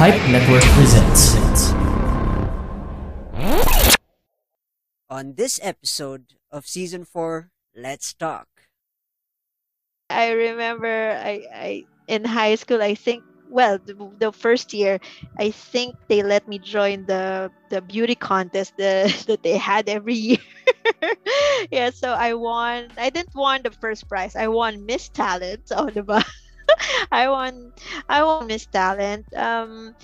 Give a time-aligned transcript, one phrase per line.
[0.00, 1.36] PIPE Network presents.
[5.10, 8.48] On this episode of season 4, let's talk.
[10.08, 15.00] I remember I, I in high school I think well the, the first year
[15.36, 20.14] I think they let me join the the beauty contest the, that they had every
[20.14, 20.44] year.
[21.70, 24.34] yeah, so I won I didn't won the first prize.
[24.34, 26.24] I won Miss Talent on the
[27.12, 27.72] I won
[28.08, 29.26] I won Miss Talent.
[29.36, 29.94] Um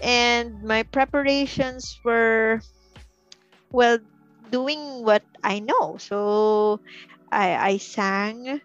[0.00, 2.60] and my preparations were
[3.70, 3.98] well
[4.50, 5.96] doing what I know.
[5.98, 6.80] So
[7.32, 8.60] I I sang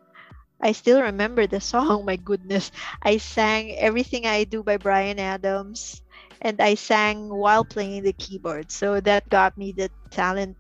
[0.62, 2.06] I still remember the song.
[2.06, 2.72] My goodness,
[3.02, 6.02] I sang "Everything I Do" by Bryan Adams,
[6.42, 8.72] and I sang while playing the keyboard.
[8.72, 10.58] So that got me the talent.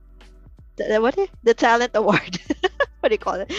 [0.77, 2.39] The, what the talent award?
[3.03, 3.51] what do you call it?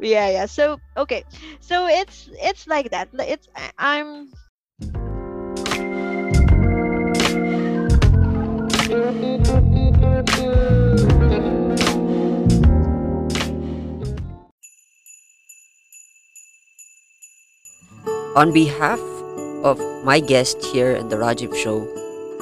[0.00, 0.46] Yeah, yeah.
[0.46, 1.24] So okay,
[1.60, 3.08] so it's it's like that.
[3.20, 4.32] It's I'm.
[18.36, 19.00] On behalf
[19.64, 21.84] of my guest here in the Rajiv Show,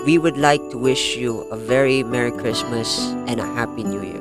[0.05, 4.16] we would like to wish you a very Merry Christmas and a Happy New Year.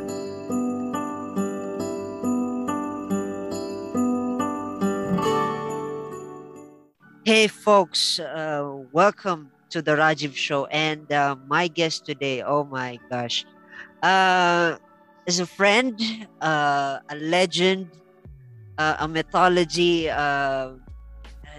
[7.25, 10.67] Hey, folks, uh, welcome to the Rajiv Show.
[10.67, 13.45] And uh, my guest today, oh my gosh,
[14.03, 14.77] uh,
[15.25, 15.97] is a friend,
[16.39, 17.89] uh, a legend,
[18.77, 20.07] uh, a mythology.
[20.07, 20.73] Uh,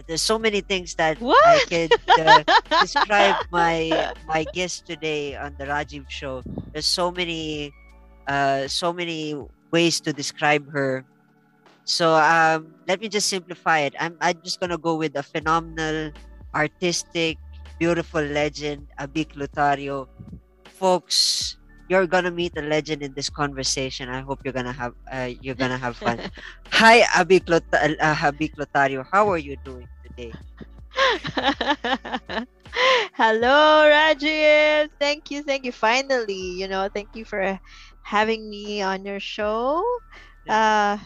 [0.06, 1.42] there's so many things that What?
[1.45, 2.45] I could uh,
[2.80, 6.45] describe my my guest today on the Rajiv show.
[6.73, 7.75] There's so many
[8.28, 9.34] uh, so many
[9.73, 11.05] ways to describe her.
[11.87, 13.95] So um, let me just simplify it.
[14.01, 16.12] I'm I'm just gonna go with a phenomenal,
[16.55, 17.39] artistic,
[17.79, 20.09] beautiful legend, Abby Clutario.
[20.67, 21.57] Folks,
[21.89, 24.09] you're gonna meet a legend in this conversation.
[24.11, 26.20] I hope you're gonna have uh, you're gonna have fun.
[26.73, 28.53] Hi, Abik, Lot- uh, Abby.
[29.13, 30.39] How are you doing today?
[33.17, 34.91] Hello, Rajiv.
[35.01, 35.73] Thank you, thank you.
[35.73, 37.58] Finally, you know, thank you for
[38.03, 39.83] having me on your show.
[40.48, 40.98] Uh,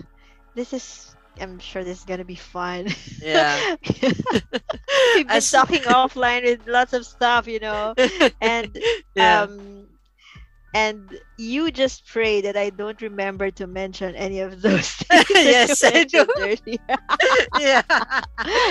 [0.55, 2.89] this is, I'm sure this is gonna be fun.
[3.23, 3.77] Yeah.
[5.15, 7.95] We've been As- talking offline with lots of stuff, you know,
[8.41, 8.77] and
[9.15, 9.43] yeah.
[9.43, 9.89] um,
[10.75, 15.27] and you just pray that I don't remember to mention any of those things.
[15.31, 16.27] yes, I do.
[17.59, 17.83] yeah.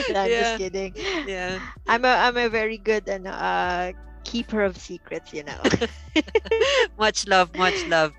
[0.10, 0.42] No, I'm yeah.
[0.42, 0.96] just kidding.
[1.26, 1.60] Yeah.
[1.88, 5.62] I'm a I'm a very good and uh keeper of secrets, you know.
[6.98, 8.14] much love, much love.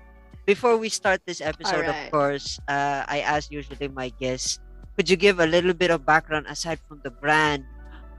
[0.45, 4.59] Before we start this episode, of course, uh, I ask usually my guests,
[4.95, 7.65] could you give a little bit of background aside from the brand,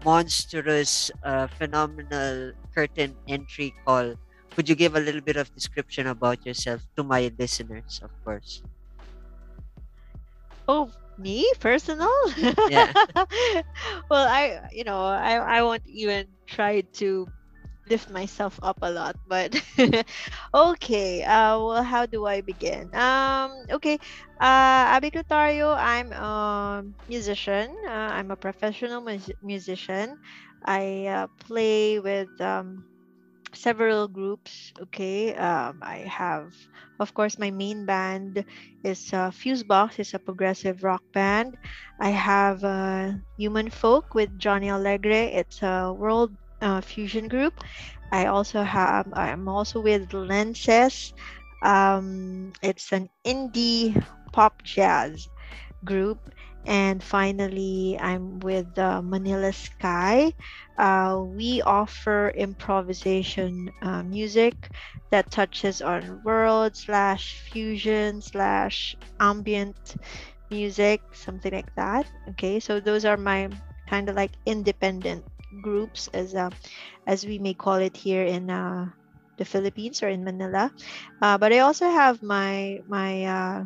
[0.05, 4.15] monstrous, uh, phenomenal curtain entry call?
[4.55, 8.63] Could you give a little bit of description about yourself to my listeners, of course?
[10.69, 12.13] oh, me personal?
[12.69, 12.93] Yeah.
[14.11, 17.27] well, I you know, I I won't even try to
[17.89, 19.55] lift myself up a lot, but
[20.55, 21.23] okay.
[21.25, 22.95] Uh well, how do I begin?
[22.95, 23.99] Um okay.
[24.41, 27.75] Uh Abby Clutario, I'm a musician.
[27.89, 30.17] Uh, I'm a professional mus- musician.
[30.65, 32.85] I uh, play with um
[33.55, 36.53] several groups okay um, i have
[37.01, 38.45] of course my main band
[38.83, 41.57] is uh, Fuseboxx it's a progressive rock band
[42.01, 46.33] i have uh, human folk with johnny alegre it's a world
[46.63, 47.55] uh, fusion group.
[48.13, 51.13] I also have i'm also with lenses.
[51.63, 53.95] Um, it's an indie
[54.33, 55.29] pop jazz
[55.85, 56.19] group.
[56.67, 60.33] And finally i'm with uh, manila sky.
[60.79, 64.55] Uh, we offer improvisation uh, music
[65.11, 69.97] that touches on world slash fusion slash ambient
[70.51, 72.11] music something like that.
[72.31, 73.49] Okay so those are my
[73.89, 75.25] kind of like independent
[75.61, 76.51] groups as uh,
[77.07, 78.87] as we may call it here in uh,
[79.39, 80.71] the philippines or in manila
[81.23, 83.65] uh, but i also have my my uh,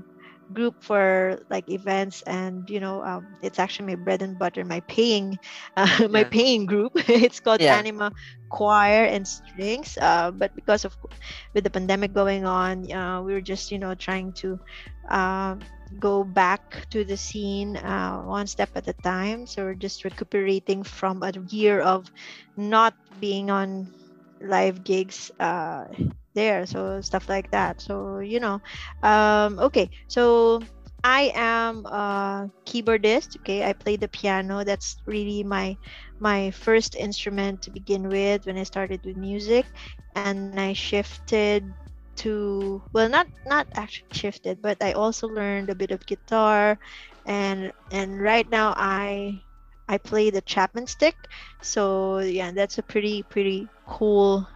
[0.53, 4.81] group for like events and you know um, it's actually my bread and butter my
[4.89, 5.39] paying
[5.77, 6.31] uh, my Yeah.
[6.31, 7.71] paying group it's called Yeah.
[7.71, 8.13] anima
[8.51, 10.95] choir and strings uh, but because of
[11.55, 14.59] with the pandemic going on uh, we were just you know trying to
[15.11, 15.55] uh,
[15.99, 19.47] go back to the scene uh, one step at a time.
[19.47, 22.07] So we're just recuperating from a year of
[22.57, 23.93] not being on
[24.41, 25.85] live gigs uh,
[26.35, 26.67] there.
[26.67, 27.81] So stuff like that.
[27.81, 28.61] So you know
[29.03, 29.91] um, okay.
[30.09, 30.61] So
[31.05, 33.37] I am a keyboardist.
[33.41, 34.65] Okay, I play the piano.
[34.65, 35.77] That's really my
[36.21, 39.67] my first instrument to begin with when I started with music,
[40.17, 41.75] and I shifted
[42.25, 46.79] to well, not not actually shifted, but I also learned a bit of guitar,
[47.27, 49.43] and and right now I
[49.89, 51.17] I play the Chapman stick.
[51.63, 54.49] So yeah, that's a pretty pretty cool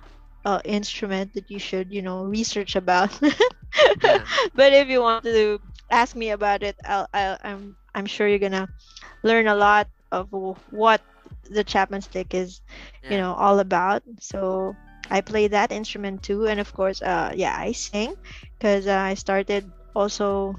[0.44, 3.18] uh, instrument that you should you know research about.
[3.94, 4.26] Yeah.
[4.54, 5.58] but if you want to
[5.90, 8.68] ask me about it, I'll, I'll I'm I'm sure you're gonna
[9.22, 10.28] learn a lot of
[10.66, 11.02] what
[11.44, 12.60] the Chapman stick is,
[13.08, 14.02] you know, all about.
[14.20, 14.76] So
[15.10, 18.14] I play that instrument too, and of course, uh, yeah, I sing
[18.58, 20.54] because uh, I started also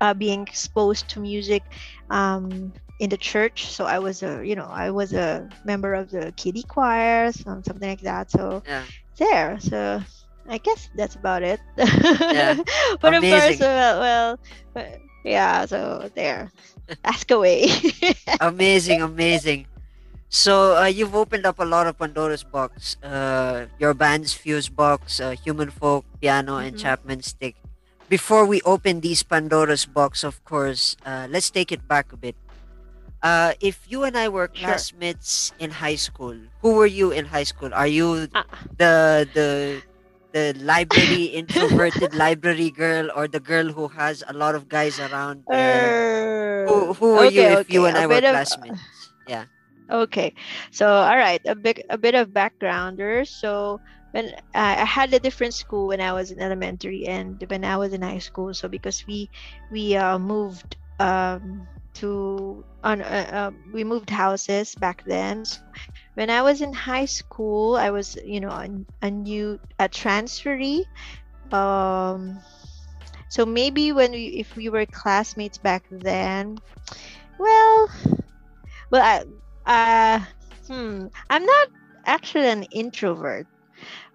[0.00, 1.62] uh, being exposed to music
[2.10, 3.66] um, in the church.
[3.66, 7.62] So I was a, you know, I was a member of the kiddie choir, some,
[7.62, 8.30] something like that.
[8.30, 8.86] So Yeah.
[9.18, 9.58] there.
[9.60, 10.00] So
[10.48, 11.60] I guess that's about it.
[12.30, 12.56] Yeah.
[13.00, 13.60] but of course, Amazing.
[13.60, 14.38] uh, well,
[14.76, 15.66] uh, yeah.
[15.66, 16.50] So there.
[17.04, 17.66] Ask away.
[18.40, 19.66] amazing, amazing.
[20.28, 22.96] So uh, you've opened up a lot of Pandora's box.
[23.02, 26.80] Uh, your band's Fuseboxx, uh, Human Folk, Piano, and Mhm.
[26.82, 27.54] Chapman Stick.
[28.08, 32.36] Before we open these Pandora's box, of course, uh, let's take it back a bit.
[33.22, 34.66] Uh, if you and I were Sure.
[34.70, 37.72] classmates in high school, who were you in high school?
[37.74, 38.44] Are you Ah.
[38.78, 39.48] the the
[40.36, 45.42] the library introverted library girl, or the girl who has a lot of guys around?
[45.50, 48.82] Uh, who, who were you okay, if you and a I were of- classmates?
[49.26, 49.46] Yeah.
[49.90, 50.34] Okay,
[50.72, 53.26] so all right, a big a bit of backgrounder.
[53.26, 53.80] So
[54.10, 57.76] when I I had a different school when I was in elementary and when I
[57.76, 58.52] was in high school.
[58.54, 59.30] So because we
[59.70, 61.68] we uh, moved um,
[62.02, 65.44] to on uh, uh, we moved houses back then.
[65.44, 65.58] So
[66.14, 68.68] when I was in high school, I was you know a,
[69.02, 70.84] a new a transferee.
[71.52, 72.44] Um,
[73.28, 76.58] so maybe when we if we were classmates back then,
[77.38, 77.88] well,
[78.90, 79.24] well I
[79.66, 80.20] uh
[80.68, 81.68] hmm i'm not
[82.06, 83.46] actually an introvert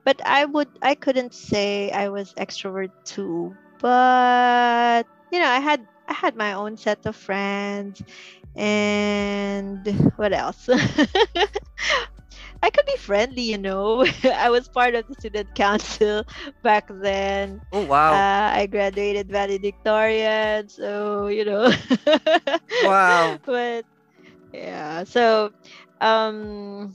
[0.06, 5.82] but i would i couldn't say i was extrovert too but you know i had
[6.08, 8.02] i had my own set of friends
[8.56, 11.48] and what else i
[12.70, 14.06] could be friendly you know
[14.36, 16.24] i was part of the student council
[16.64, 18.10] back then Oh wow.
[18.10, 21.70] uh, i graduated valedictorian so you know
[22.80, 23.42] Wow.
[23.46, 23.86] but
[24.54, 25.52] yeah so
[26.02, 26.94] um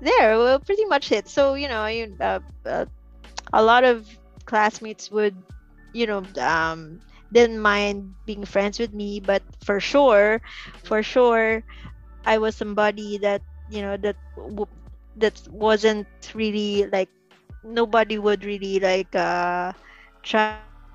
[0.00, 1.28] there well pretty much it.
[1.28, 2.86] So you know you uh, uh,
[3.52, 4.06] a lot of
[4.44, 5.36] classmates would
[5.92, 7.00] you know um
[7.32, 10.40] didn't mind being friends with me but for sure
[10.84, 11.62] for sure
[12.24, 14.16] i was somebody that you know that
[15.16, 17.10] that wasn't really like
[17.62, 19.72] nobody would really like uh
[20.22, 20.90] try to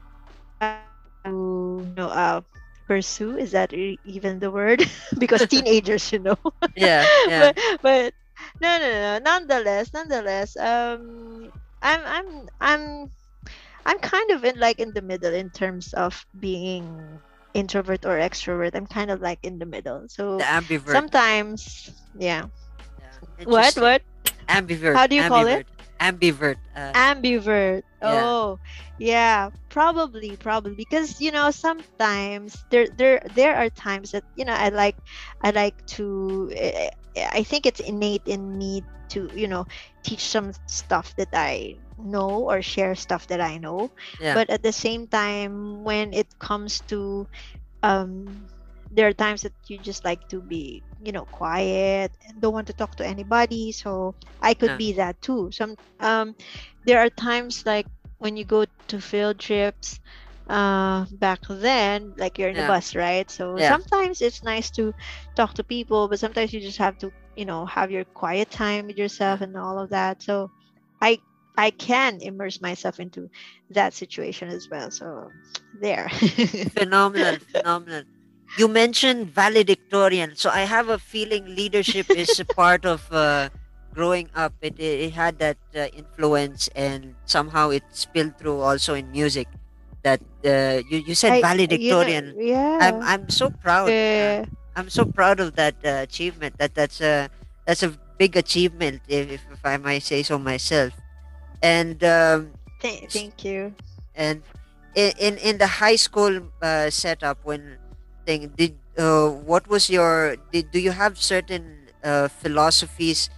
[0.95, 2.42] you know uh
[2.88, 4.84] pursue is that even the word
[5.19, 6.38] because teenagers you know
[6.75, 7.06] Yeah.
[7.28, 7.51] Yeah.
[7.54, 8.13] but, but
[8.62, 11.51] no no no nonetheless nonetheless um
[11.81, 12.28] i'm i'm
[12.62, 12.84] i'm
[13.86, 17.22] i'm kind of in like in the middle in terms of being
[17.54, 20.92] introvert or extrovert i'm kind of like in the middle so The ambivert.
[20.92, 22.45] sometimes yeah
[23.00, 23.18] yeah.
[23.45, 24.01] what what
[24.48, 24.95] Ambivert.
[24.95, 25.68] How do you call it?
[26.00, 26.60] Ambivert.
[26.76, 28.32] Uh, ambivert Yeah.
[28.32, 28.60] oh
[28.98, 34.54] yeah probably probably because you know sometimes there there there are times that you know
[34.54, 34.96] i like
[35.42, 39.66] i like to eh, eh, i think it's innate in me to you know
[40.04, 44.33] teach some stuff that i know or share stuff that i know Yeah.
[44.33, 47.28] but at the same time when it comes to
[47.83, 48.48] um
[48.92, 52.68] there are times that you just like to be you know quiet and don't want
[52.68, 54.78] to talk to anybody so i could Yeah.
[54.78, 56.36] be that too some um
[56.86, 60.00] there are times like when you go to field trips
[60.50, 62.60] uh back then like you're in Yeah.
[62.60, 63.62] a bus right so Yeah.
[63.62, 64.94] sometimes it's nice to
[65.36, 68.88] talk to people but sometimes you just have to you know have your quiet time
[68.88, 70.50] with yourself and all of that so
[71.02, 71.18] i
[71.58, 73.28] i can immerse myself into
[73.70, 75.30] that situation as well so
[75.80, 76.10] there
[76.76, 77.40] phenomenal.
[77.40, 78.06] Phenomenal.
[78.57, 83.49] You mentioned valedictorian, so I have a feeling leadership is a part of uh,
[83.94, 84.54] growing up.
[84.61, 89.47] It, it, had that uh, influence, and somehow it spilled through also in music.
[90.02, 92.35] That uh, you you said I- you know, valedictorian.
[92.37, 93.94] yeah I'm I'm so proud.
[93.94, 94.45] uh, uh,
[94.76, 96.57] I'm so proud of that uh, achievement.
[96.57, 97.30] That that's a
[97.66, 100.94] that's a big achievement, if, if, if I might say so myself.
[101.61, 103.76] And um, th- thank you
[104.16, 104.42] and
[104.95, 107.78] in in, in the high school uh, setup, when
[108.28, 113.30] thing did uh, what was your did do you have certain uh, philosophies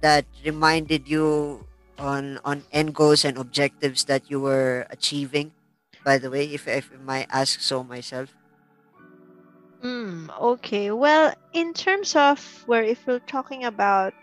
[0.00, 1.66] that reminded you
[1.98, 5.52] on on end goals and objectives that you were achieving
[6.06, 8.30] by the way, if if I might ask so myself.
[9.82, 10.90] Mm, okay.
[10.92, 14.14] Well, in terms of where if we're talking about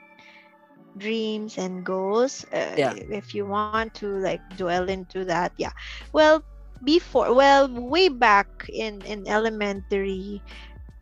[0.97, 2.93] dreams and goals, uh, Yeah.
[3.11, 5.71] if you want to like dwell into that, yeah.
[6.13, 6.43] Well,
[6.83, 10.43] before, well, way back in in elementary,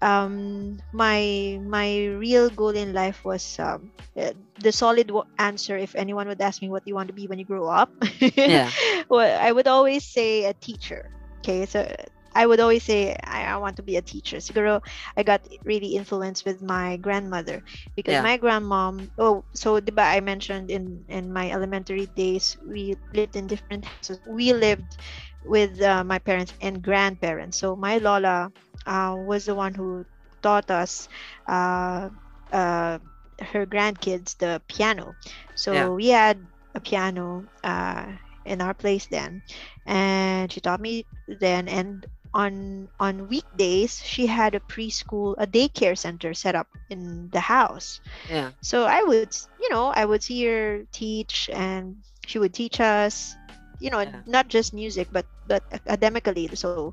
[0.01, 5.77] um, my my real goal in life was um uh, the solid answer.
[5.77, 7.91] If anyone would ask me what you want to be when you grow up,
[8.45, 8.73] Yeah.
[9.09, 11.09] well, I would always say a teacher.
[11.43, 11.87] Okay, so
[12.33, 14.37] I would always say I, I want to be a teacher.
[14.37, 14.81] Siguro
[15.17, 17.63] I got really influenced with my grandmother
[17.95, 18.21] because Yeah.
[18.21, 19.09] my grandmom.
[19.17, 24.19] Oh, so diba I mentioned in in my elementary days we lived in different houses.
[24.25, 24.97] We lived
[25.43, 27.57] with uh, my parents and grandparents.
[27.57, 28.51] So my lola
[28.85, 30.05] uh, was the one who
[30.41, 31.07] taught us
[31.47, 32.09] uh,
[32.51, 32.99] uh,
[33.41, 35.15] her grandkids the piano.
[35.55, 35.89] So Yeah.
[35.95, 38.13] we had a piano uh,
[38.45, 39.41] in our place then,
[39.85, 41.67] and she taught me then.
[41.67, 47.39] And on on weekdays, she had a preschool, a daycare center set up in the
[47.41, 48.01] house.
[48.27, 48.51] Yeah.
[48.61, 53.37] So I would, you know, I would see her teach, and she would teach us,
[53.81, 54.23] you know, Yeah.
[54.25, 56.49] not just music, but but academically.
[56.55, 56.85] So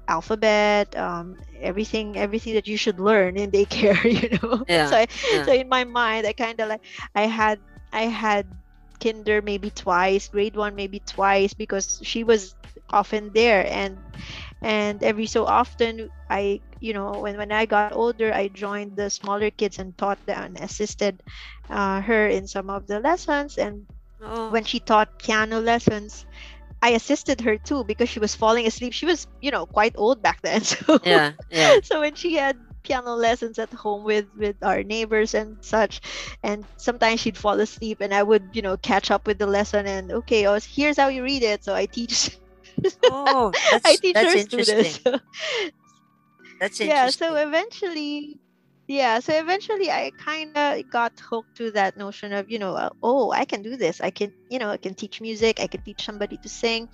[0.00, 4.64] alphabet, um, everything, everything that you should learn in daycare, you know.
[4.68, 5.44] Yeah, So I, yeah.
[5.44, 6.84] so in my mind, I kind of like
[7.14, 7.60] I had
[7.92, 8.52] I had
[9.02, 12.54] kinder maybe twice, grade one maybe twice because she was
[12.90, 14.04] often there and
[14.62, 19.02] and every so often I you know when when I got older I joined the
[19.04, 21.22] smaller kids and taught them and assisted
[21.70, 23.86] uh, her in some of the lessons and
[24.26, 26.26] Oh, when she taught piano lessons
[26.82, 28.92] I assisted her too because she was falling asleep.
[28.92, 30.60] She was you know quite old back then.
[30.64, 35.34] So yeah, yeah, so when she had piano lessons at home with with our neighbors
[35.34, 36.00] and such
[36.44, 39.86] and sometimes she'd fall asleep and i would you know catch up with the lesson
[39.88, 41.64] and okay oh here's how you read it.
[41.64, 42.38] So i teach
[43.10, 44.84] Oh, that's i teach that's her interesting.
[44.92, 45.22] students.
[46.60, 48.38] That's yeah so eventually
[48.88, 52.88] yeah so eventually i kind of got hooked to that notion of you know uh,
[53.02, 54.00] oh i can do this.
[54.00, 55.60] I can you know i can teach music.
[55.60, 56.88] I can teach somebody to sing.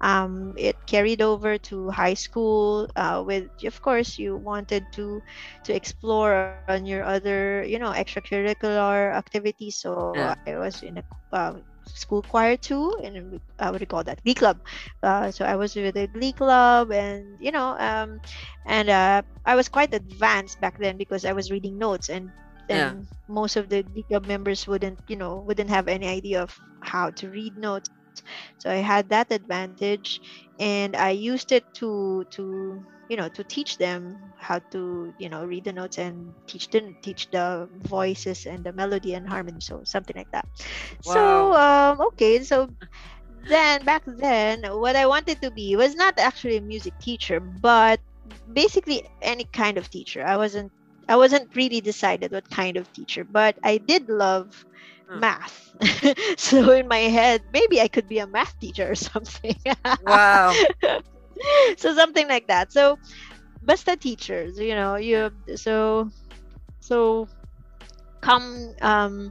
[0.00, 5.22] Um, it carried over to high school uh, with of course you wanted to
[5.64, 9.56] to explore on your other you know extracurricular activities.
[9.82, 10.34] So Yeah.
[10.46, 11.54] i was in a uh,
[11.86, 14.22] school choir too and I would you call that?
[14.24, 14.60] Glee club.
[15.02, 18.20] Uh, so i was with a glee club and you know um,
[18.66, 22.32] and uh, I was quite advanced back then because I was reading notes and
[22.68, 22.96] Yeah.
[23.28, 27.10] most of the Glee club members wouldn't you know wouldn't have any idea of how
[27.10, 27.90] to read notes.
[28.58, 30.20] So I had that advantage
[30.58, 35.44] and I used it to to you know to teach them how to you know
[35.44, 39.82] read the notes and teach them teach the voices and the melody and harmony so
[39.84, 40.46] something like that.
[41.02, 42.68] So um okay so
[43.48, 48.00] then back then what i wanted to be was not actually a music teacher but
[48.52, 50.24] basically any kind of teacher.
[50.24, 50.72] I wasn't
[51.08, 54.48] i wasn't really decided what kind of teacher but i did love
[55.08, 55.22] Hmm.
[55.22, 55.70] math.
[56.38, 59.54] So in my head maybe i could be a math teacher or something.
[59.98, 60.62] Wow.
[61.76, 62.98] so something like that so
[63.62, 66.08] basta teachers you know you so
[66.80, 67.28] so
[68.20, 69.30] come um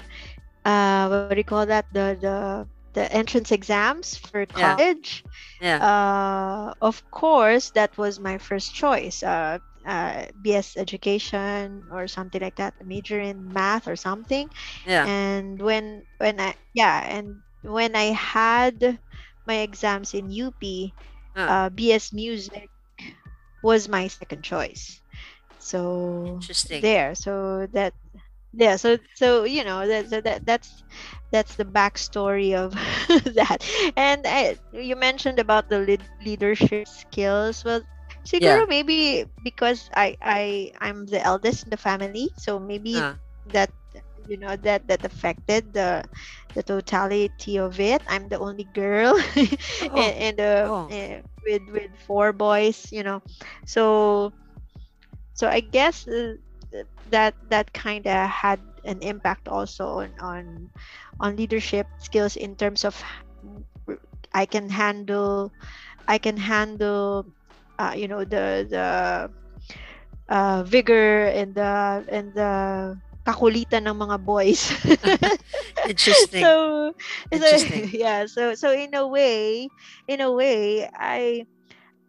[0.65, 5.23] uh what do you call that the the the entrance exams for college
[5.59, 5.81] Yeah.
[5.81, 12.55] uh of course that was my first choice uh uh, BS education or something like
[12.55, 14.49] that, a major in math or something
[14.85, 15.07] Yeah.
[15.07, 18.99] and when when i yeah and when i had
[19.45, 20.55] my exams in up.
[21.47, 22.69] Uh, bs music
[23.61, 25.01] was my second choice.
[25.59, 26.81] So Interesting.
[26.81, 27.15] there.
[27.15, 27.93] So that
[28.53, 30.83] yeah so so you know that, so that that's
[31.31, 32.73] that's the backstory of
[33.35, 33.59] that.
[33.95, 37.63] And I, you mentioned about the lead, leadership skills.
[37.63, 37.81] Well
[38.27, 43.19] siguro maybe because i i i'm the eldest in the family so maybe Ah.
[43.45, 43.71] that
[44.27, 46.03] you know that that affected the
[46.55, 49.15] the totality of it i'm the only girl
[49.81, 50.15] Oh.
[50.17, 50.89] and, and uh, Oh.
[50.89, 53.21] eh, with with four boys you know
[53.65, 54.33] so
[55.33, 56.33] so i guess uh,
[57.05, 60.69] that that kind of had an impact also on on
[61.19, 62.95] on leadership skills in terms of
[64.33, 65.53] I can handle
[66.07, 67.25] i can handle
[67.79, 68.85] uh, you know the the
[70.29, 72.95] uh, vigor and the and the
[73.25, 74.71] kakulitan ng mga boys
[75.89, 76.45] Interesting.
[76.45, 76.93] so,
[77.31, 77.89] Interesting.
[77.89, 79.67] so yeah so so in a way
[80.07, 81.43] in a way i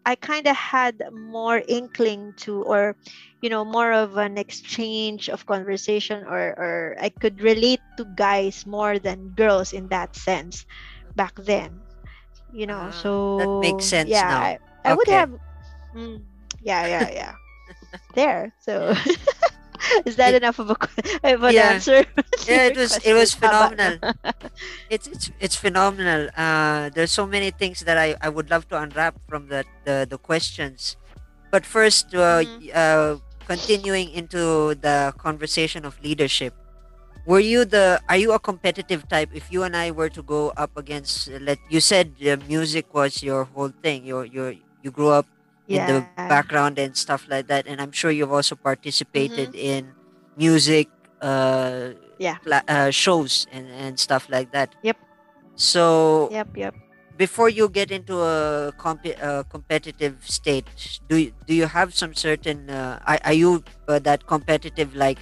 [0.04, 2.94] i kind of had more inkling to or
[3.40, 8.64] you know more of an exchange of conversation or or i could relate to guys
[8.64, 10.64] more than girls in that sense
[11.16, 11.80] back then
[12.52, 12.88] you know.
[12.88, 14.40] Ah, so that makes sense yeah, now.
[14.40, 15.30] I, I would have.
[15.94, 16.22] Mm,
[16.62, 17.34] yeah, yeah, yeah.
[18.14, 18.52] there.
[18.60, 18.94] So,
[20.06, 20.76] is that It- enough of a
[21.34, 21.70] of an Yeah.
[21.72, 22.04] answer?
[22.46, 23.42] Yeah, it was it was question?
[23.42, 23.98] How about phenomenal.
[24.90, 26.30] It's it's it's phenomenal.
[26.36, 30.06] Uh, there's so many things that I, I would love to unwrap from the the,
[30.08, 30.96] the questions,
[31.50, 32.70] but first, uh, Mhm.
[32.74, 36.54] uh, continuing into the conversation of leadership,
[37.26, 39.30] were you the are you a competitive type?
[39.34, 43.22] If you and I were to go up against, let you said uh, music was
[43.22, 44.04] your whole thing.
[44.06, 45.26] You you you grew up
[45.68, 49.70] in the background and stuff like that, and I'm sure you've also participated Mm-hmm.
[49.72, 49.82] in
[50.36, 50.88] music.
[51.20, 52.36] Uh, Yeah.
[52.44, 54.72] pla- uh, shows and, and stuff like that.
[54.82, 54.96] Yep.
[55.54, 56.74] So Yep, yep.
[57.16, 60.64] before you get into a comp- uh, competitive state,
[61.08, 62.70] do you, do you have some certain?
[62.70, 65.18] Uh, are, are you uh, that competitive, like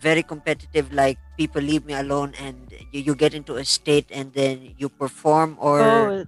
[0.00, 4.32] very competitive, like people leave me alone, and you, you get into a state and
[4.34, 6.24] then you perform, or Oh,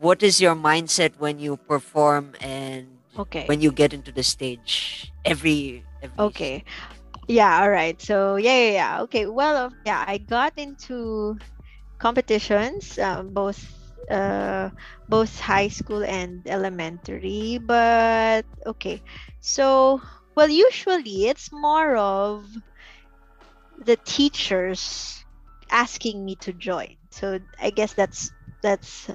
[0.00, 2.88] what is your mindset when you perform and
[3.18, 3.44] okay.
[3.46, 5.12] when you get into the stage?
[5.24, 6.64] Every, every Okay.
[7.28, 8.00] Yeah, all right.
[8.00, 9.02] So, yeah, yeah, yeah.
[9.02, 9.26] Okay.
[9.26, 11.36] Well, uh, yeah, I got into
[11.98, 13.60] competitions, um, both
[14.10, 14.70] uh,
[15.08, 19.00] both high school and elementary, but okay.
[19.40, 20.02] So,
[20.34, 22.48] well, usually it's more of
[23.84, 25.24] the teachers
[25.70, 26.96] asking me to join.
[27.10, 29.08] So, I guess that's that's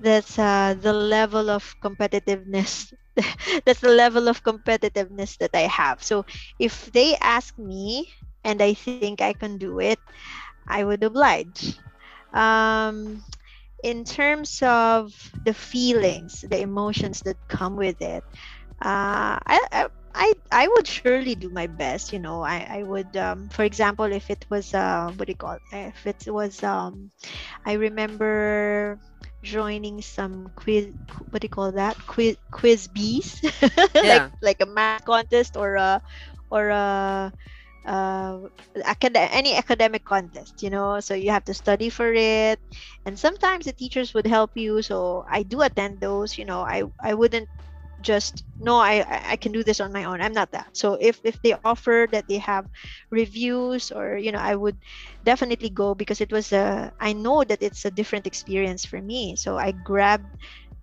[0.00, 2.92] that's uh, the level of competitiveness
[3.64, 6.02] that's the level of competitiveness that I have.
[6.02, 6.24] So
[6.58, 8.08] if they ask me
[8.44, 9.88] and I think I can do it,
[10.58, 11.76] I would oblige.
[12.32, 13.22] Um,
[13.82, 15.12] in terms of
[15.42, 18.24] the feelings, the emotions that come with it,
[18.82, 22.12] uh, I, I I would surely do my best.
[22.12, 25.36] You know, I I would um, for example, if it was uh, what do you
[25.36, 25.62] call it?
[25.72, 27.10] If it was um,
[27.64, 28.98] I remember
[29.42, 30.92] joining some quiz
[31.30, 31.96] what do you call that?
[32.06, 33.40] Quiz quiz bees.
[34.00, 34.30] Yeah.
[34.30, 36.00] like like a math contest or a
[36.50, 37.32] or a
[37.86, 38.38] uh,
[38.84, 41.00] acad- any academic contest you know?
[41.00, 42.58] So you have to study for it.
[43.06, 44.82] And sometimes the teachers would help you.
[44.82, 46.60] So i do attend those you know?
[46.62, 47.48] I i wouldn't
[48.00, 50.20] just no I, I can do this on my own.
[50.20, 50.76] I'm not that.
[50.76, 52.66] So if if they offer that they have
[53.10, 54.76] reviews or you know i would
[55.24, 59.36] definitely go because it was a i know that it's a different experience for me.
[59.36, 60.30] So i grabbed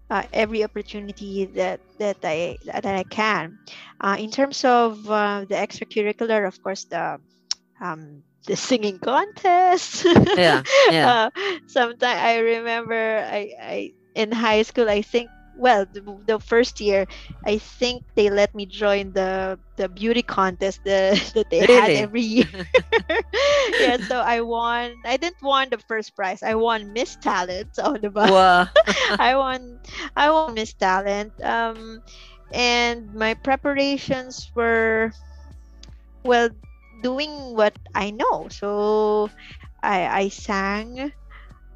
[0.09, 3.59] uh, every opportunity that that i that i can.
[4.01, 7.17] Uh, in terms of uh, the extracurricular of course the
[7.81, 10.05] um the singing contest.
[10.35, 11.13] Yeah, yeah.
[11.25, 11.29] uh,
[11.67, 17.05] sometimes i remember i i in high school i think well the, the first year
[17.45, 22.21] i think they let me join the the beauty contest the, that they had every
[22.21, 22.67] year
[23.79, 27.99] yeah so i won i didn't won the first prize i won miss talent on
[28.01, 28.67] the bus Wow.
[29.19, 29.79] I won
[30.15, 31.33] I won Miss Talent.
[31.43, 32.01] Um
[32.51, 35.11] and my preparations were
[36.23, 36.49] well
[37.01, 38.47] doing what I know.
[38.49, 39.31] So
[39.83, 41.11] I I sang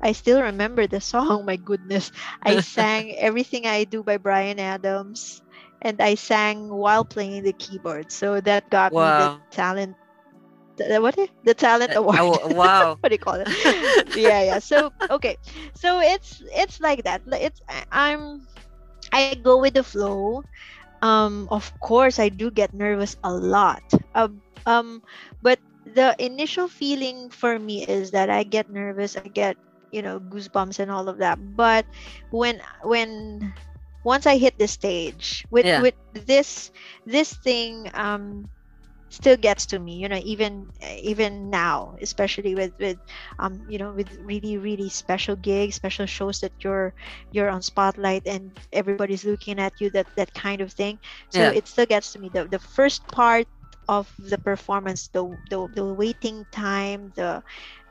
[0.01, 2.11] I still remember the song, my goodness.
[2.43, 5.41] I sang Everything I Do by Bryan Adams
[5.81, 8.11] and I sang while playing the keyboard.
[8.11, 9.95] So that got me the talent
[10.77, 12.19] the, what the talent Uh, award.
[12.19, 12.99] oh, wow.
[12.99, 13.49] what do you call it?
[14.13, 14.59] yeah, yeah.
[14.59, 15.37] So okay,
[15.75, 17.21] so it's it's like that.
[17.27, 18.47] It's I- I'm
[19.13, 20.35] I go with the flow.
[21.01, 23.83] Um, of course, I do get nervous a lot.
[24.15, 25.01] Um, um,
[25.41, 29.15] but the initial feeling for me is that I get nervous.
[29.17, 29.57] I get
[29.91, 31.39] you know goosebumps and all of that.
[31.41, 31.85] But
[32.29, 33.53] when when
[34.03, 35.85] once I hit the stage with Yeah.
[35.85, 36.71] with this
[37.05, 38.49] this thing um
[39.09, 40.69] still gets to me you know even
[41.01, 42.97] even now especially with with
[43.39, 46.93] um you know with really really special gigs special shows that you're
[47.31, 50.99] you're on spotlight and everybody's looking at you that that kind of thing
[51.29, 51.53] so Yeah.
[51.53, 53.47] it still gets to me the the first part
[53.89, 57.41] of the performance the the, the waiting time the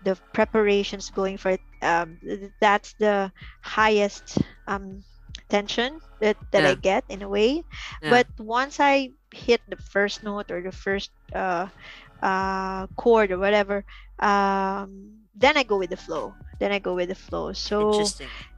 [0.02, 2.18] the preparations going for it um
[2.60, 3.32] that's the
[3.62, 5.04] highest um
[5.50, 6.66] tension that that Yeah.
[6.66, 7.64] i get in a way
[8.00, 8.08] Yeah.
[8.08, 11.68] but once i hit the first note or the first uh
[12.22, 13.84] uh chord or whatever
[14.20, 18.14] um then i go with the flow then i go with the flow so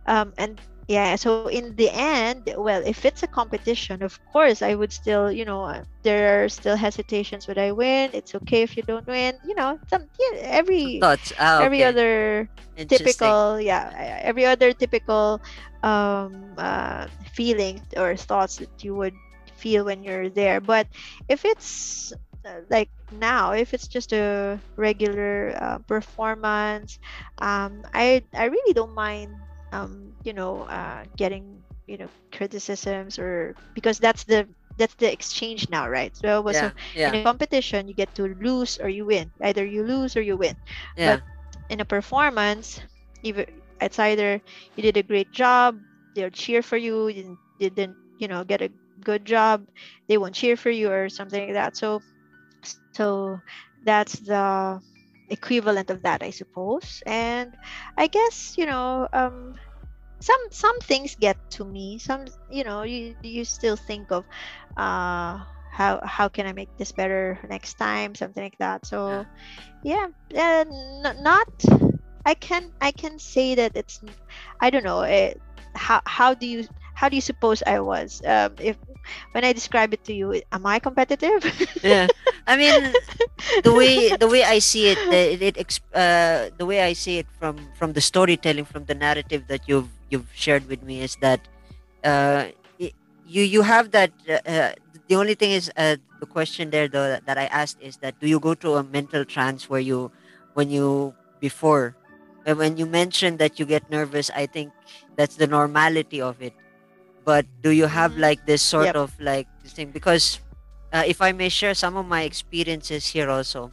[0.07, 4.75] um and yeah so in the end well if it's a competition of course i
[4.75, 8.77] would still you know uh, there are still hesitations would i win it's okay if
[8.77, 11.09] you don't win you know some yeah, every.
[11.39, 11.85] Ah, every okay.
[11.85, 12.49] other
[12.89, 13.89] typical yeah
[14.23, 15.41] every other typical
[15.83, 19.19] um uh feeling or thoughts that you would
[19.55, 20.87] feel when you're there but
[21.29, 22.13] if it's
[22.47, 26.99] uh, like now if it's just a regular uh, performance
[27.39, 29.37] um i i really don't mind
[29.73, 35.69] um you know uh getting you know criticisms or because that's the that's the exchange
[35.71, 36.53] now right so, Yeah.
[36.53, 36.71] so
[37.05, 40.37] in a competition you get to lose or you win either you lose or you
[40.37, 40.57] win
[40.97, 41.21] Yeah.
[41.69, 42.81] in a performance
[43.23, 43.45] either
[43.81, 44.41] it's either
[44.77, 45.81] you did a great job
[46.15, 48.71] they'll cheer for you you didn't, you didn't you know get a
[49.05, 49.67] good job
[50.09, 52.03] they won't cheer for you or something like that so
[52.93, 53.41] so
[53.83, 54.81] that's the
[55.31, 57.03] equivalent of that i suppose.
[57.07, 57.57] And
[57.97, 59.55] i guess you know um
[60.21, 61.99] some some things get to me.
[61.99, 64.27] Some you know you you still think of
[64.77, 68.15] uh how how can i make this better next time?
[68.15, 68.87] Something like that.
[68.87, 69.27] So
[69.83, 70.09] yeah.
[70.35, 70.71] and
[71.07, 71.49] n- not
[72.27, 74.01] i can i can say that it's
[74.61, 75.41] i don't know it,
[75.75, 78.21] how how do you how do you suppose i was?
[78.27, 78.77] Um if
[79.33, 81.45] when i describe it to you am i competitive?
[81.83, 82.09] Yeah.
[82.47, 82.97] I mean
[83.65, 87.27] the way the way i see it it, it uh, the way i see it
[87.39, 91.41] from from the storytelling from the narrative that you've you've shared with me is that
[92.05, 92.47] uh
[92.79, 92.93] y-
[93.27, 94.73] you you have that uh, uh,
[95.09, 98.29] the only thing is uh, the question there though that, i asked is that do
[98.29, 100.11] you go to a mental trance where you
[100.55, 101.97] when you before?
[102.45, 104.73] When you mentioned that you get nervous i think
[105.17, 106.55] that's the normality of it
[107.25, 108.21] but do you have Mhm.
[108.27, 108.97] like this sort Yep.
[108.97, 110.41] of like this thing because
[110.93, 113.71] uh, if I may share some of my experiences here also.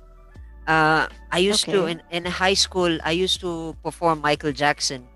[0.68, 3.00] Uh, I used to in, in high school.
[3.02, 5.08] I used to perform Michael Jackson,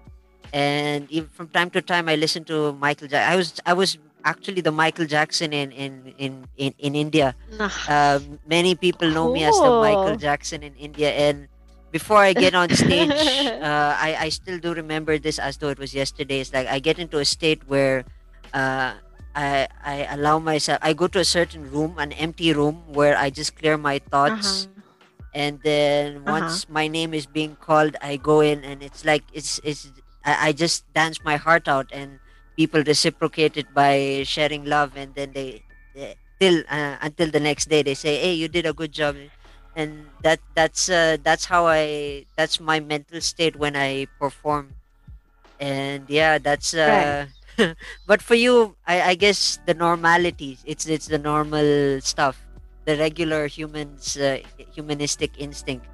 [0.55, 3.07] and even from time to time I listened to Michael.
[3.11, 7.35] Ja- I was I was actually the Michael Jackson in in in in, in India.
[7.59, 7.67] Nah.
[7.91, 11.51] Um, many people know me as the Michael Jackson in India, and
[11.91, 13.11] before I get on stage,
[13.59, 16.39] uh, I I still do remember this as though it was yesterday.
[16.39, 18.07] It's like I get into a state where.
[18.53, 18.95] Uh,
[19.35, 23.29] I, I allow myself I go to a certain room, an empty room where I
[23.29, 24.67] just clear my thoughts.
[24.67, 24.93] Uh-huh.
[25.33, 26.25] and then Uh-huh.
[26.25, 29.91] once my name is being called I go in and it's like it's it's
[30.23, 32.19] I, I just dance my heart out and
[32.57, 34.95] people reciprocate it by sharing love.
[34.95, 38.65] And then they, they till uh, until the next day they say hey you did
[38.65, 39.15] a good job.
[39.75, 44.75] And that that's uh, that's how I that's my mental state when I perform.
[45.59, 47.27] And yeah that's uh
[48.07, 50.63] but for you I, I guess the normalities.
[50.65, 52.45] It's it's the normal stuff
[52.85, 54.39] the regular humans uh,
[54.73, 55.85] humanistic instinct.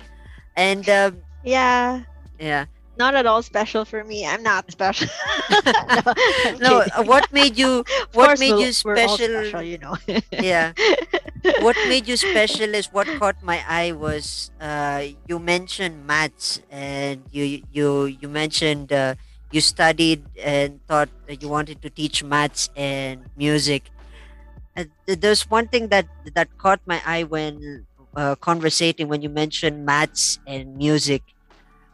[0.55, 2.03] And um, yeah.
[2.39, 2.65] yeah.
[2.97, 4.25] Not at all special for me.
[4.25, 5.07] I'm not special.
[6.59, 9.95] No, no what made you what made you special- special you know.
[10.31, 10.73] Yeah.
[11.61, 17.21] What made you special is what caught my eye was uh, you mentioned maths and
[17.31, 19.15] you you you mentioned uh,
[19.51, 23.91] you studied and thought that you wanted to teach maths and music
[24.75, 29.29] uh, th- there's one thing that that caught my eye when uh, conversating when you
[29.29, 31.23] mentioned maths and music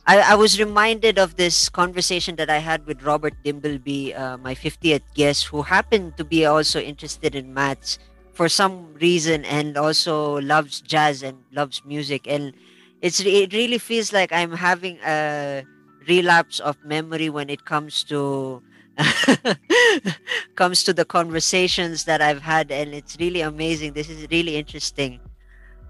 [0.05, 4.53] I, I was reminded of this conversation that I had with Robert Dimbleby, uh, my
[4.53, 7.99] 50th guest, who happened to be also interested in maths
[8.33, 12.27] for some reason and also loves jazz and loves music.
[12.27, 12.53] And
[13.01, 15.63] it's it really feels like I'm having a
[16.07, 18.61] relapse of memory when it comes to
[20.55, 23.93] comes to the conversations that I've had, and it's really amazing.
[23.93, 25.19] This is really interesting.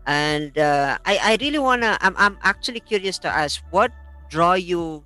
[0.06, 3.92] And uh, I, I really wanna I'm, I'm actually curious to ask what
[4.30, 5.04] draw you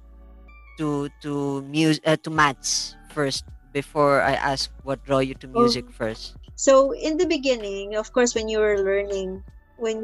[0.77, 5.85] to to music uh, to maths first before I ask what draw you to music
[5.85, 6.35] Um, first?
[6.55, 9.43] So in the beginning, of course, when you were learning,
[9.77, 10.01] when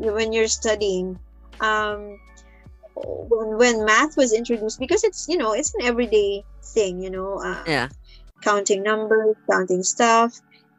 [0.00, 1.18] when you're studying,
[1.60, 2.18] um,
[2.94, 7.40] when, when math was introduced, because it's you know it's an everyday thing, you know,
[7.44, 7.88] uh, yeah
[8.42, 10.32] counting numbers, counting stuff,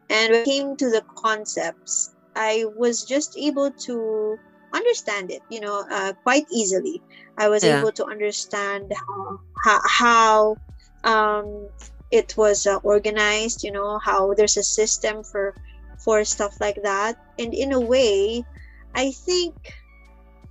[0.09, 4.39] and when it came to the concepts, I was just able to
[4.73, 7.03] understand it, you know, uh, quite easily.
[7.37, 7.83] I was Yeah.
[7.83, 10.57] able to understand how how, how
[11.03, 11.69] um,
[12.11, 15.55] it was uh, organized, you know, how there's a system for
[16.03, 18.45] for stuff like that, and in a way,
[18.93, 19.55] I think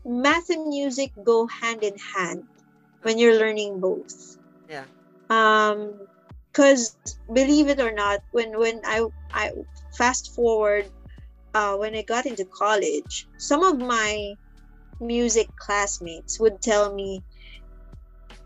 [0.05, 2.45] math and music go hand in hand
[3.03, 4.37] when you're learning both.
[4.69, 4.85] Yeah.
[5.31, 5.99] um
[6.53, 6.97] because
[7.33, 9.51] believe it or not when when i i
[9.99, 10.87] fast forward
[11.55, 14.35] uh when i got into college some of my
[15.01, 17.23] music classmates would tell me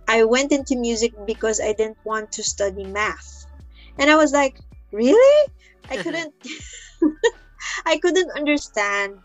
[0.08, 3.46] i went into music because i didn't want to study math.
[3.98, 4.56] And i was like
[4.92, 5.48] really?
[5.90, 6.34] I couldn't
[7.86, 9.20] i couldn't understand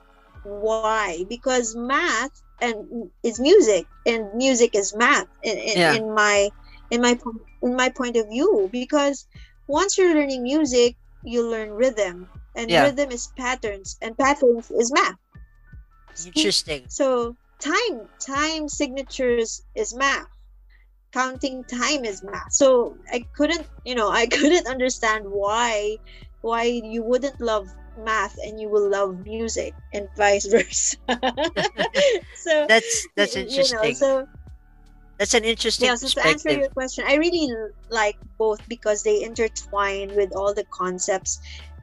[0.50, 5.96] why because math and is music and music is math in, in, Yeah.
[5.96, 6.50] in my
[6.90, 7.18] in my
[7.62, 9.28] in my point of view because
[9.68, 12.82] once you're learning music you learn rhythm and Yeah.
[12.82, 15.18] rhythm is patterns and patterns is math
[16.26, 20.22] interesting so time time signatures is math
[21.08, 22.52] counting time is math.
[22.52, 25.98] So I couldn't, you know, I couldn't understand why
[26.42, 27.68] why you wouldn't love
[28.04, 30.98] math and you will love music and vice versa.
[32.36, 33.90] so That's that's interesting.
[33.90, 34.28] You know, so
[35.18, 37.50] that's an interesting yeah, so to answer your question, I really
[37.90, 41.40] like both because they intertwine with all the concepts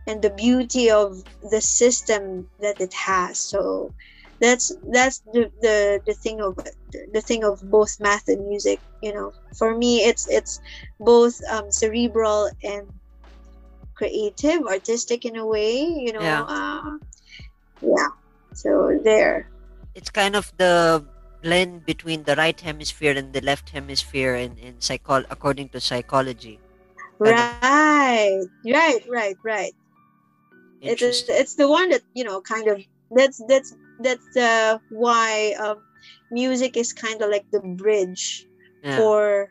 [0.07, 3.38] and the beauty of the system that it has.
[3.38, 3.92] So
[4.40, 6.57] that's that's the the, the thing of
[7.12, 8.81] the thing of both math and music.
[9.02, 10.61] You know, for me, it's it's
[10.98, 12.87] both um, cerebral and
[13.96, 15.82] creative, artistic in a way.
[15.82, 16.44] You know, Yeah.
[16.44, 16.96] uh,
[17.82, 18.11] yeah.
[18.54, 19.48] So there.
[19.96, 21.04] It's kind of the
[21.42, 26.61] blend between the right hemisphere and the left hemisphere in in psycho according to psychology.
[27.18, 29.74] Right, right, right, right.
[30.82, 32.80] It's it's the one that you know kind of
[33.11, 35.80] that's that's that's uh, why um,
[36.30, 38.44] music is kind of like the bridge
[38.85, 38.96] Yeah.
[38.96, 39.48] for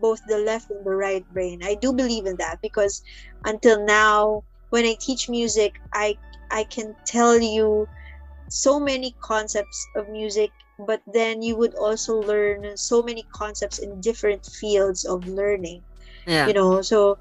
[0.00, 1.60] both the left and the right brain.
[1.62, 3.02] I do believe in that because
[3.44, 6.18] until now, when I teach music, I
[6.50, 7.88] I can tell you
[8.48, 14.00] so many concepts of music, but then you would also learn so many concepts in
[14.00, 15.84] different fields of learning
[16.26, 16.46] yeah.
[16.46, 17.18] you know so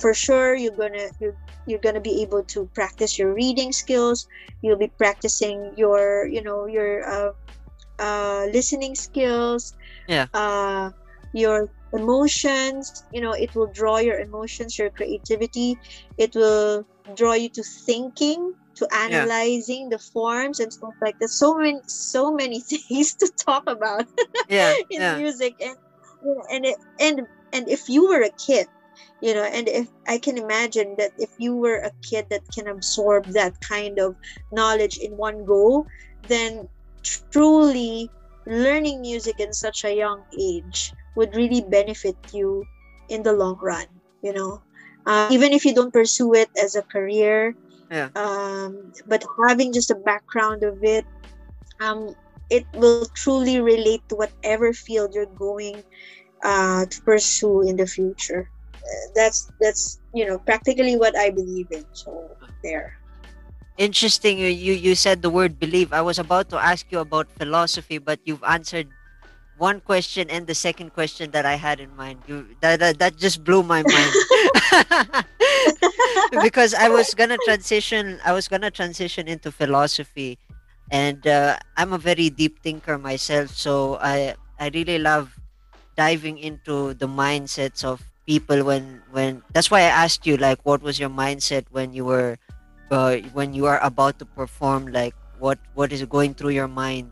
[0.00, 4.26] for sure you're gonna you're, you're gonna be able to practice your reading skills
[4.62, 7.32] you'll be practicing your you know your uh,
[7.98, 9.74] uh, listening skills
[10.06, 10.28] Yeah.
[10.34, 10.90] uh,
[11.32, 15.76] your emotions you know it will draw your emotions your creativity
[16.18, 16.84] it will
[17.16, 22.32] draw you to thinking to analyzing the forms and stuff like that so many so
[22.32, 24.06] many things to talk about
[24.48, 24.74] yeah.
[24.90, 25.16] in Yeah.
[25.16, 25.76] music and
[26.50, 27.20] and it, and
[27.52, 28.66] and if you were a kid
[29.20, 32.66] you know and if i can imagine that if you were a kid that can
[32.68, 34.16] absorb that kind of
[34.50, 35.86] knowledge in one go
[36.22, 36.68] then
[37.32, 38.10] truly
[38.46, 42.68] learning music in such a young age would really benefit you
[43.08, 43.86] in the long run
[44.22, 44.62] you know
[45.06, 47.56] uh, even if you don't pursue it as a career
[47.90, 48.10] Yeah.
[48.16, 51.06] um, but having just a background of it
[51.80, 52.14] um,
[52.50, 55.82] it will truly relate to whatever field you're going
[56.44, 58.50] uh, to pursue in the future.
[58.82, 61.84] Uh, that's that's you know practically what I believe in.
[61.92, 62.94] So there.
[63.78, 64.38] Interesting.
[64.38, 65.92] You you you said the word believe.
[65.92, 68.97] I was about to ask you about philosophy, but you've answered
[69.58, 72.22] one question and the second question that I had in mind.
[72.26, 74.12] You that that, that just blew my mind.
[76.42, 78.18] because I was gonna transition.
[78.24, 80.38] I was gonna transition into philosophy,
[80.90, 83.50] and uh, I'm a very deep thinker myself.
[83.50, 85.34] So I I really love
[85.96, 89.42] diving into the mindsets of people when when.
[89.52, 92.38] That's why I asked you like, what was your mindset when you were
[92.90, 97.10] uh, when you are about to perform like what what is going through your mind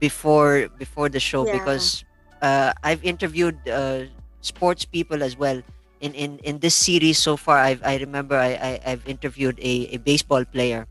[0.00, 1.46] before before the show Yeah.
[1.46, 2.04] because
[2.42, 4.04] uh, I've interviewed uh,
[4.40, 5.62] sports people as well
[6.00, 9.94] in, in in this series so far I've, I remember I, I I've interviewed a,
[9.94, 10.86] a baseball player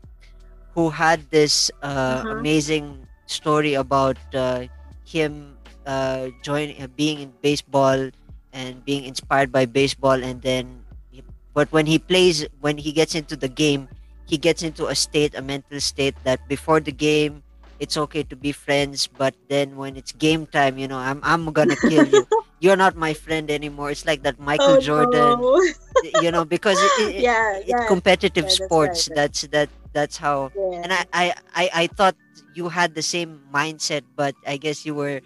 [0.74, 2.30] who had this uh, Uh-huh.
[2.30, 4.66] amazing story about uh,
[5.04, 8.10] him uh, joining uh, being in baseball
[8.52, 10.84] and being inspired by baseball and then
[11.54, 13.88] but when he plays when he gets into the game
[14.26, 17.42] he gets into a state a mental state that before the game
[17.80, 21.50] it's okay to be friends but then when it's game time you know i'm, I'm
[21.52, 22.28] gonna kill you
[22.60, 25.62] you're not my friend anymore it's like that michael Oh, jordan no.
[26.02, 29.14] you know because it, it, yeah, it's yeah, competitive Yeah, that's sports right.
[29.14, 30.82] that's that that's how yeah.
[30.82, 32.16] and I, I i i thought
[32.54, 35.20] you had the same mindset but i guess you were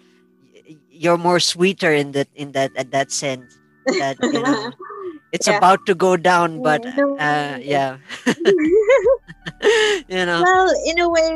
[0.89, 3.59] you're more sweeter in that in that at that sense
[3.97, 4.55] that you know
[5.35, 5.57] it's Yeah.
[5.57, 6.85] about to go down but
[7.19, 7.97] uh yeah.
[10.07, 10.41] You know?
[10.43, 11.29] Well in a way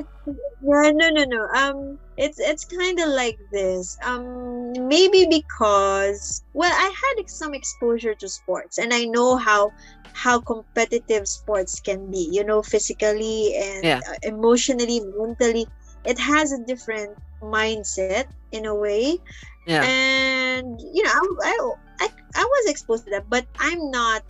[0.62, 1.42] yeah no no no.
[1.56, 3.98] Um it's it's kind of like this.
[4.04, 9.72] Um maybe because well i had some exposure to sports and i know how
[10.14, 14.02] how competitive sports can be you know physically and Yeah.
[14.10, 15.66] uh, emotionally mentally.
[16.06, 19.18] It has a different mindset in a way.
[19.68, 19.84] Yeah.
[19.84, 21.56] And you know I, I
[22.00, 24.24] i i was exposed to that but i'm not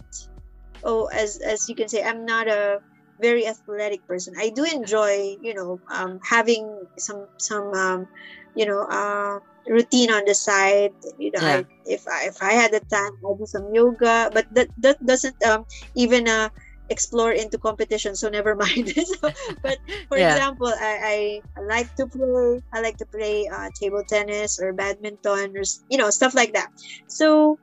[0.84, 2.80] oh as as you can say i'm not a
[3.22, 6.64] very athletic person i do enjoy you know um, having
[6.98, 8.08] some some um,
[8.56, 11.46] you know uh, routine on the side you know Yeah.
[11.46, 14.98] I, if i if i had the time i'll do some yoga but that that
[15.06, 16.50] doesn't um even uh
[16.90, 18.90] explore into competition so never mind
[19.22, 19.32] so,
[19.64, 20.18] but for Yeah.
[20.18, 25.56] example I, I like to play i like to play uh, table tennis or badminton
[25.58, 26.70] or you know stuff like that
[27.08, 27.60] so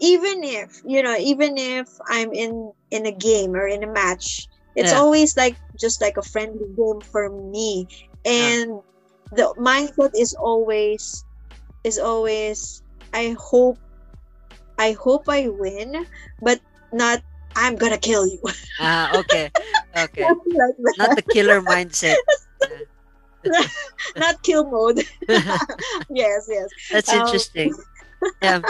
[0.00, 4.48] even if you know even if i'm in in a game or in a match
[4.74, 4.92] it's Yeah.
[4.92, 7.86] always like just like a friendly game for me
[8.24, 8.80] and
[9.32, 11.24] the mindset is always
[11.84, 13.78] is always I hope
[14.78, 16.06] I hope I win,
[16.40, 16.60] but
[16.92, 17.22] not
[17.58, 18.40] I'm gonna kill you.
[18.78, 19.50] Ah, okay.
[19.96, 20.30] Okay.
[20.46, 20.76] like.
[20.96, 22.20] Not the killer mindset.
[24.16, 25.00] Not kill mode.
[26.10, 26.68] yes, yes.
[26.90, 27.74] That's Um, interesting.
[28.42, 28.62] Yeah.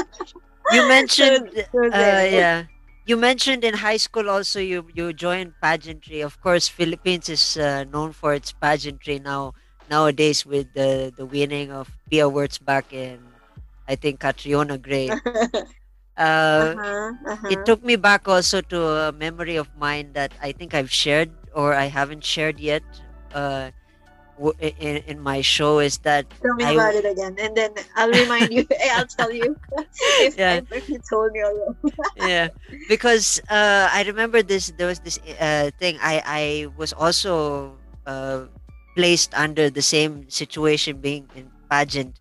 [0.70, 1.50] You mentioned
[1.92, 2.64] uh, yeah.
[3.06, 6.20] You mentioned in high school also you you joined pageantry.
[6.20, 9.54] Of course, Philippines is uh, known for its pageantry now
[9.88, 13.40] nowadays with the the winning of Pia Wurtzbach and
[13.88, 15.20] I think Catriona Gray.
[16.18, 17.48] Uh, uh-huh, uh-huh.
[17.48, 18.78] it took me back also to
[19.08, 22.84] a memory of mine that I think I've shared or I haven't shared yet
[23.32, 23.70] uh,
[24.36, 27.74] w- in, in my show is that Tell me I- about it again, and then
[27.96, 28.66] I'll remind you.
[28.92, 29.56] I'll tell you
[30.18, 30.60] if, Yeah.
[30.88, 31.94] you told me already.
[32.16, 32.48] yeah
[32.86, 36.44] because uh, I remember this there was this uh, thing I I
[36.76, 38.46] was also uh,
[38.96, 42.20] placed under the same situation being in pageant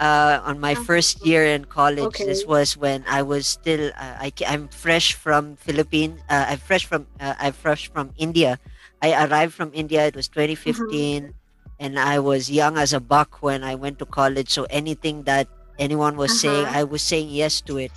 [0.00, 4.32] uh, on my first year in college this was when I was still uh, I,
[4.48, 8.58] I'm fresh from Philippines uh, I'm fresh from uh, I'm fresh from India.
[9.02, 11.34] I arrived from India it was 2015
[11.78, 14.50] and I was young as a buck when I went to college.
[14.50, 16.80] So anything that anyone was saying Uh-huh.
[16.80, 17.92] I was saying yes to it.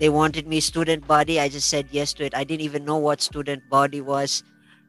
[0.00, 2.34] They wanted me student body i just said yes to it.
[2.34, 4.42] I didn't even know what student body was.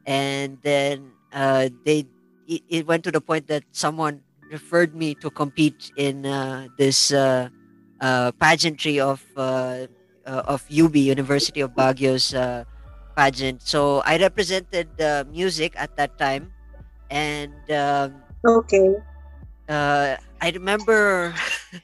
[0.06, 2.06] And then uh, they
[2.48, 7.12] it, it went to the point that someone referred me to compete in uh, this
[7.12, 7.48] uh,
[8.00, 9.86] uh, pageantry of uh,
[10.26, 12.64] uh, of UB University of Baguio's uh,
[13.16, 13.62] pageant.
[13.62, 16.54] So I represented uh, music at that time,
[17.10, 19.02] and um, Okay.
[19.68, 21.34] uh, I remember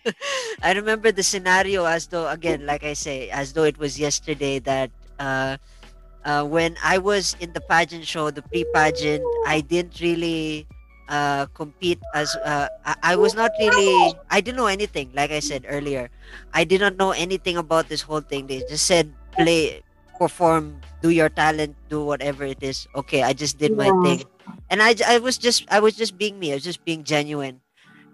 [0.63, 4.59] I remember the scenario as though again like I say as though it was yesterday
[4.61, 5.57] that uh,
[6.25, 10.69] uh, when I was in the pageant show the pre-pageant I didn't really
[11.11, 15.41] uh, compete as uh, I, I was not really I didn't know anything like I
[15.41, 16.11] said earlier.
[16.55, 18.47] I did not know anything about this whole thing.
[18.49, 19.83] They just said play
[20.19, 22.89] perform do your talent do whatever it is.
[22.95, 24.03] Okay I just did my Yeah.
[24.03, 24.25] thing.
[24.71, 26.53] And I, I was just I was just being me.
[26.53, 27.61] I was just being genuine.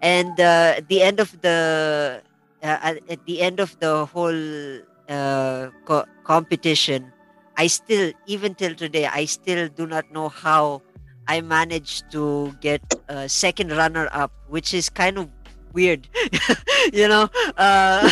[0.01, 2.21] And uh, at the end of the
[2.63, 4.79] uh, at, at the end of the whole
[5.09, 7.13] uh, co- competition
[7.57, 10.81] I still even till today I still do not know how
[11.27, 15.29] I managed to get a second runner up which is kind of
[15.73, 16.07] weird
[16.93, 18.09] you know uh,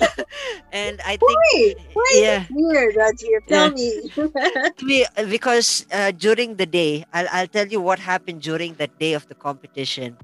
[0.72, 3.40] and I think Wait, why is yeah it weird, Rajiv?
[3.48, 3.70] Tell Yeah.
[3.70, 4.10] me.
[4.86, 9.12] be- because uh, during the day I'll, I'll tell you what happened during that day
[9.14, 10.18] of the competition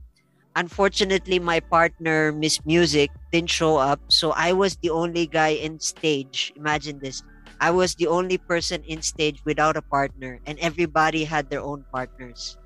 [0.57, 5.79] unfortunately my partner miss music didn't show up so i was the only guy in
[5.79, 7.23] stage imagine this
[7.61, 11.85] i was the only person in stage without a partner and everybody had their own
[11.93, 12.57] partners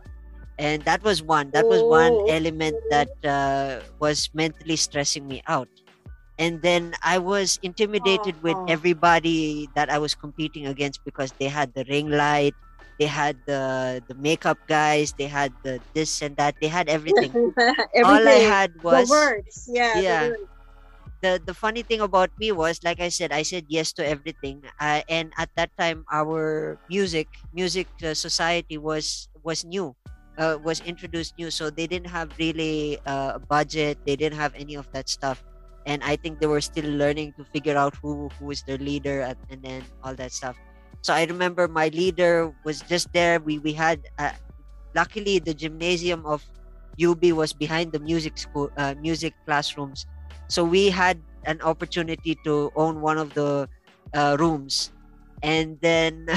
[0.59, 5.69] and that was one that was one element that uh, was mentally stressing me out
[6.39, 8.67] and then i was intimidated with Oh.
[8.69, 12.55] everybody that i was competing against because they had the ring light
[12.99, 17.33] they had the the makeup guys they had the this and that they had everything
[17.33, 18.05] Everything.
[18.05, 19.69] all i had was the words.
[19.69, 19.99] Yeah.
[19.99, 20.31] Yeah.
[21.23, 24.63] The the funny thing about me was like i said i said yes to everything
[24.81, 29.95] uh, and at that time our music music uh, society was was new
[30.39, 34.53] uh, was introduced new so they didn't have really uh, a budget they didn't have
[34.55, 35.45] any of that stuff
[35.87, 39.23] and i think they were still learning to figure out who who is their leader
[39.23, 40.59] and, and then all that stuff.
[41.03, 44.35] So i remember my leader was just there we we had uh,
[44.95, 46.47] luckily the gymnasium of
[47.01, 50.07] ub was behind the music school uh, music classrooms
[50.53, 51.17] so we had
[51.49, 53.69] an opportunity to own one of the
[54.15, 54.93] uh, rooms.
[55.43, 56.29] And then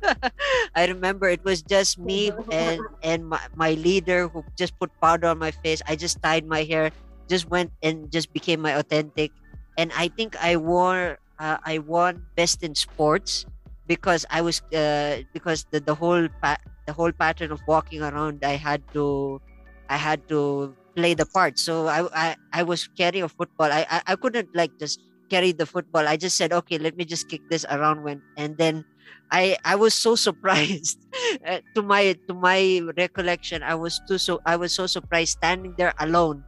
[0.76, 5.28] i remember it was just me and and my, my leader who just put powder
[5.28, 5.80] on my face.
[5.86, 6.90] I just tied my hair
[7.30, 9.32] just went and just became my authentic.
[9.78, 13.46] And i think i wore uh, i won best in sports
[13.86, 18.44] because i was uh, because the, the whole pa- the whole pattern of walking around
[18.44, 19.40] i had to
[19.88, 21.58] i had to play the part.
[21.58, 23.70] So i i, I was carrying a football.
[23.72, 25.00] I, I i couldn't like just
[25.30, 26.06] carry the football.
[26.08, 28.84] I just said okay let me just kick this around when and then
[29.30, 30.98] i i was so surprised
[31.46, 35.74] uh, to my to my recollection i was too so i was so surprised standing
[35.78, 36.44] there alone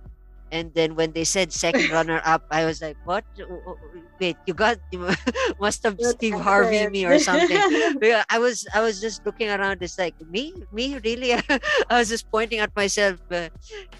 [0.55, 3.27] and then when they said second runner up i was like what
[4.21, 5.11] wait you got you
[5.61, 7.59] must have That's steve harvey me or something
[8.31, 9.83] I was I was just looking around.
[9.83, 11.35] It's like me, me really.
[11.91, 13.49] I was just pointing at myself, uh,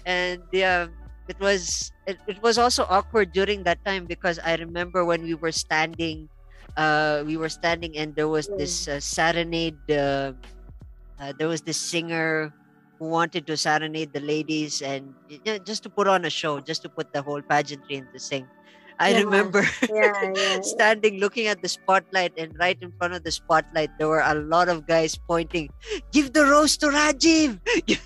[0.05, 0.87] and yeah,
[1.27, 5.35] it was it, it was also awkward during that time because I remember when we
[5.35, 6.29] were standing,
[6.77, 9.79] uh, we were standing and there was this uh, serenade.
[9.89, 10.33] Uh,
[11.19, 12.53] uh, there was this singer
[12.99, 16.59] who wanted to serenade the ladies and you know, just to put on a show,
[16.61, 18.49] just to put the whole pageantry into sing.
[18.99, 19.23] I Yeah.
[19.23, 20.61] remember Yeah, yeah.
[20.61, 24.35] standing looking at the spotlight and right in front of the spotlight there were a
[24.35, 25.69] lot of guys pointing
[26.11, 27.59] give the rose to rajiv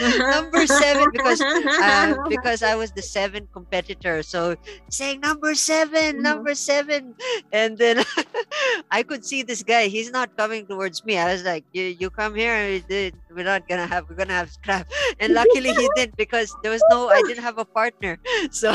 [0.26, 1.44] number seven because
[1.80, 4.22] uh, because i was the seventh competitor.
[4.22, 4.56] So
[4.90, 6.22] saying number 7 Mhm.
[6.22, 7.14] number seven.
[7.52, 8.02] And then
[8.90, 11.18] i could see this guy he's not coming towards me.
[11.18, 14.50] I was like you, you come here we- we're not gonna have we're gonna have
[14.52, 14.88] scrap.
[15.20, 18.18] And luckily he did because there was no i didn't have a partner.
[18.50, 18.74] So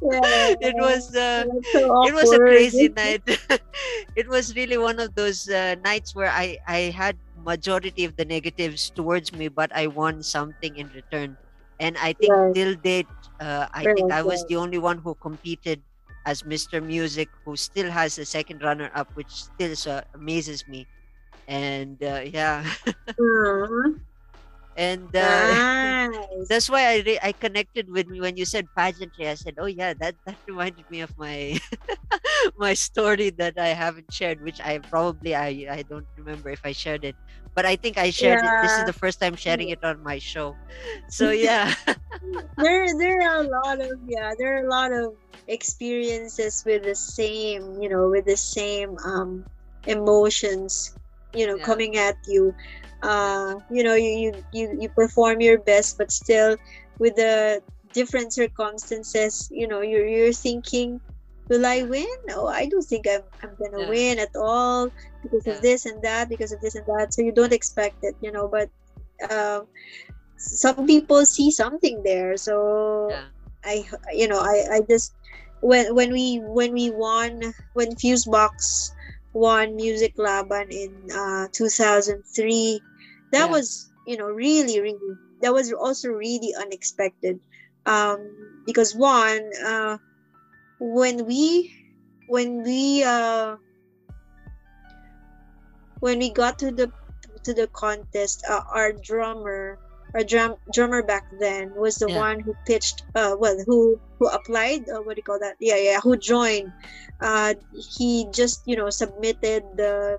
[0.00, 3.22] Yeah, it was uh, so it was a crazy night.
[4.14, 8.24] It was really one of those uh, nights where i i had majority of the
[8.24, 11.38] negatives towards me but i won something in return
[11.78, 12.54] and i think Right.
[12.54, 13.10] till date
[13.40, 15.82] uh, i think i was the only one who competed
[16.26, 20.88] as mr music who still has a second runner up which still uh, amazes me
[21.46, 22.64] and uh, yeah
[23.18, 24.07] Mhm.
[24.78, 25.58] And uh,
[25.98, 26.48] Nice.
[26.48, 29.28] that's why I re- I connected with me when you said pageantry.
[29.28, 31.58] I said, "Oh yeah, that that reminded me of my
[32.58, 36.72] my story that I haven't shared, which I probably I I don't remember if I
[36.72, 37.16] shared it,
[37.56, 38.54] but I think I shared it.
[38.60, 40.58] This is the first time sharing it on my show,
[41.08, 41.74] so yeah,
[42.56, 45.14] there there are a lot of yeah there are a lot of
[45.48, 49.44] experiences with the same you know with the same um
[49.86, 50.96] emotions
[51.32, 51.66] you know Yeah.
[51.66, 52.54] coming at you
[53.02, 56.56] uh you know you, you you you perform your best but still
[56.98, 61.00] with the different circumstances you know you're you're thinking
[61.48, 63.84] will i win oh i don't think i'm, I'm gonna Yeah.
[63.84, 64.90] win at all
[65.22, 65.54] because Yeah.
[65.54, 68.32] of this and that because of this and that so you don't expect it you
[68.32, 68.68] know but
[69.30, 69.66] um
[70.36, 72.54] some people see something there so
[73.08, 73.28] Yeah.
[73.64, 75.14] i you know i i just
[75.60, 77.40] when when we when we won
[77.72, 78.92] when Fuseboxx
[79.32, 82.80] won Muziklaban in uh 2003
[83.32, 83.50] that Yeah.
[83.50, 87.40] was you know really really that was also really unexpected
[87.86, 88.18] um
[88.66, 89.98] because one uh
[90.78, 91.72] when we
[92.26, 93.56] when we uh
[96.00, 96.92] when we got to the
[97.44, 99.78] to the contest uh, our drummer
[100.18, 102.26] our drum drummer back then was the Yeah.
[102.26, 105.56] one who pitched uh well who who applied uh, what do you call that?
[105.60, 106.72] Yeah yeah who joined.
[107.20, 110.18] Uh he just you know submitted the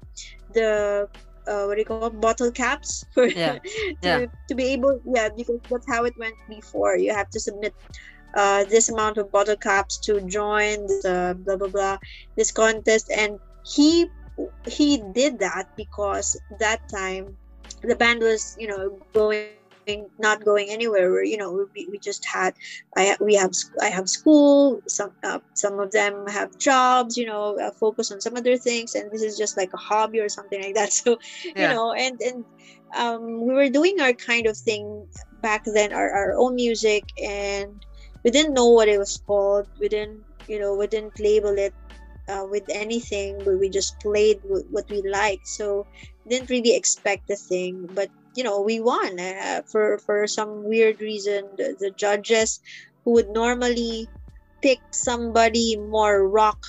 [0.54, 1.08] the
[1.48, 3.58] uh, what do you call it, bottle caps for Yeah,
[4.02, 4.26] to, yeah.
[4.50, 6.98] to be able yeah because that's how it went before.
[6.98, 7.74] You have to submit
[8.38, 11.98] uh, this amount of bottle caps to join uh, blah blah blah
[12.36, 13.12] this contest.
[13.16, 14.08] And he
[14.66, 17.38] he did that because that time
[17.84, 19.59] the band was you know going
[19.98, 21.10] not going anywhere.
[21.12, 22.54] We're, you know we, we just had
[22.98, 27.58] i we have i have school some uh, some of them have jobs you know
[27.60, 30.62] uh, focus on some other things and this is just like a hobby or something
[30.64, 30.92] like that.
[31.04, 31.18] So
[31.58, 32.46] you know and and
[32.96, 37.86] um, we were doing our kind of thing back then our, our own music and
[38.24, 39.68] we didn't know what it was called.
[39.80, 41.74] We didn't you know we didn't label it
[42.28, 45.48] uh, with anything but we just played w- what we liked.
[45.48, 45.88] So
[46.28, 51.00] didn't really expect the thing but you know we won uh, for for some weird
[51.02, 52.60] reason the, the judges
[53.06, 54.10] who would normally
[54.62, 56.60] pick somebody more rock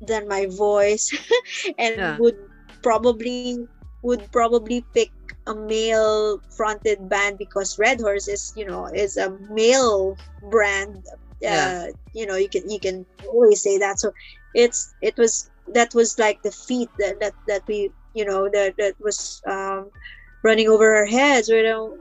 [0.00, 1.10] than my voice
[1.78, 2.18] and Yeah.
[2.18, 2.36] would
[2.82, 3.56] probably
[4.02, 5.02] would probably pick
[5.46, 11.04] a male fronted band because red horse is you know is a male brand
[11.46, 11.72] Yeah.
[11.72, 14.12] uh, you know you can you can always say that so
[14.54, 18.74] it's it was that was like the feat that that, that we you know that
[18.78, 19.90] that was um
[20.42, 21.92] running over our heads We don't.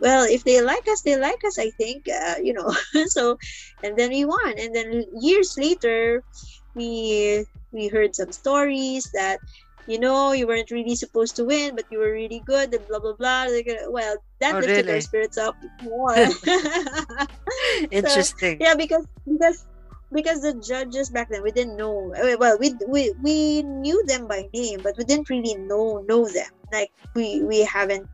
[0.00, 2.70] well if they like us they like us i think uh, you know
[3.06, 3.36] so
[3.82, 6.22] and then we won and then years later
[6.74, 9.38] we we heard some stories that
[9.86, 12.98] you know you weren't really supposed to win but you were really good and blah
[13.00, 13.46] blah blah
[13.88, 14.92] well that Oh, lifted really?
[14.92, 16.14] our spirits up more
[17.90, 18.58] Interesting.
[18.60, 19.64] yeah because because
[20.12, 22.12] because the judges back then we didn't know.
[22.14, 26.26] Uh, well we we, we knew them by name but we didn't really know know
[26.28, 26.50] them.
[26.72, 28.08] Like we we haven't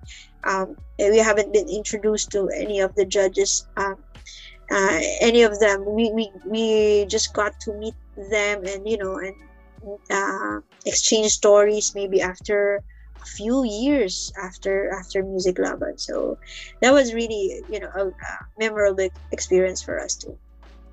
[0.44, 3.96] um we haven't been introduced to any of the judges um
[4.72, 5.84] uh, any of them.
[5.86, 7.94] We, we we just got to meet
[8.30, 9.34] them and you know and
[10.10, 12.82] uh, exchange stories maybe after
[13.22, 16.38] a few years after after Muziklaban so
[16.80, 20.38] that was really you know a, a memorable experience for us too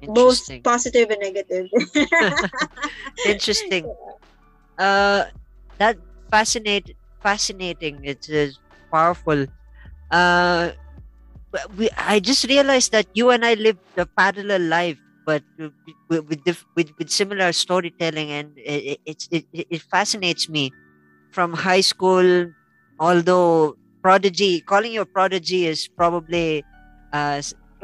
[0.08, 1.68] both positive and negative
[3.24, 3.94] Interesting.
[4.78, 5.26] Uh,
[5.80, 5.98] that
[6.32, 8.06] fascinate fascinating.
[8.06, 8.60] It is
[8.94, 9.48] powerful.
[10.12, 10.72] Uh,
[11.78, 15.74] we I just realized that you and I live a parallel life, but with
[16.10, 20.76] with with, diff- with, with similar storytelling, and it, it it it fascinates me.
[21.32, 22.54] From high school,
[23.00, 26.66] although prodigy, calling you a prodigy is probably
[27.14, 27.42] uh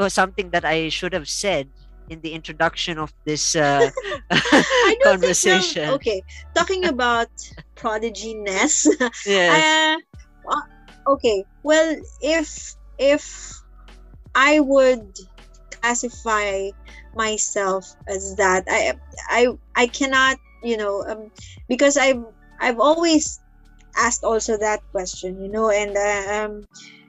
[0.09, 1.71] something that I should have said
[2.09, 3.89] in the introduction of this uh,
[5.03, 5.89] conversation.
[5.89, 6.23] um, okay,
[6.55, 7.27] talking about
[7.75, 8.87] prodigy ness.
[9.25, 9.99] Yes.
[10.47, 11.43] Uh, uh, okay.
[11.63, 13.51] Well, if if
[14.35, 15.17] I would
[15.81, 16.69] classify
[17.15, 18.93] myself as that, I
[19.29, 21.29] I I cannot, you know, um,
[21.67, 22.23] because I've
[22.59, 23.39] I've always
[23.97, 26.63] asked also that question, you know, and uh, um,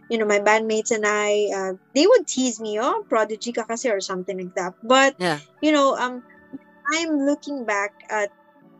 [0.09, 3.91] you know, my bandmates and I, uh, they would tease me, oh, prodigy ka kasi
[3.91, 4.75] or something like that.
[4.83, 5.39] But Yeah.
[5.61, 6.23] you know, um,
[6.95, 8.31] I'm looking back at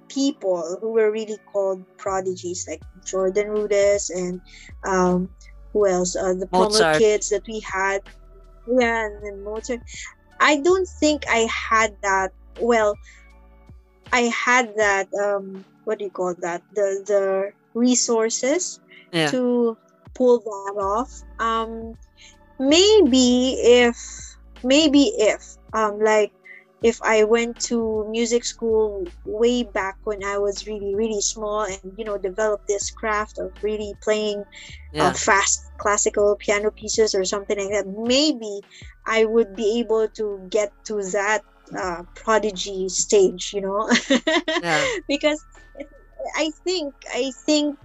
[0.09, 4.41] people who were really called prodigies like Jordan Rudess and
[4.87, 5.29] um
[5.73, 6.99] who else uh, the Mozart.
[6.99, 8.01] kids that we had
[8.67, 9.81] yeah and then Mozart
[10.41, 12.97] I don't think I had that well
[14.13, 18.81] I had that um what do you call that the the resources
[19.13, 19.31] Yeah.
[19.31, 19.77] to
[20.19, 21.97] pull that off um
[22.59, 23.97] maybe if
[24.63, 25.43] maybe if
[25.73, 26.33] um like
[26.83, 31.93] if I went to music school way back when I was really really small and
[31.97, 34.45] you know developed this craft of really playing
[34.83, 34.99] Yeah.
[34.99, 38.63] uh, fast classical piano pieces or something like that maybe
[39.07, 41.43] I would be able to get to that
[41.79, 43.89] uh, prodigy stage you know
[44.61, 44.89] Yeah.
[45.09, 45.45] because
[46.37, 47.79] I think I think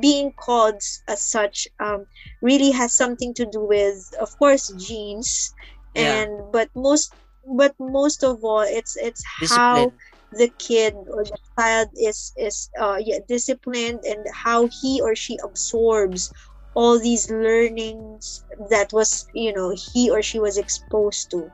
[0.00, 2.06] being called as such um,
[2.42, 5.54] really has something to do with, of course, genes,
[5.94, 5.94] Yeah.
[5.94, 7.14] and but most
[7.46, 9.54] but most of all, it's it's Discipline.
[9.54, 9.92] how
[10.32, 15.38] the kid or the child is is uh, yeah, disciplined and how he or she
[15.44, 16.32] absorbs
[16.74, 21.52] all these learnings that was you know he or she was exposed to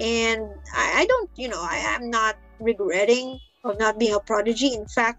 [0.00, 0.42] and
[0.74, 4.86] I, I don't you know I am not regretting of not being a prodigy in
[4.86, 5.18] fact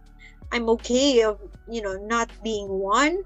[0.52, 1.38] i'm okay of
[1.68, 3.18] you know not being one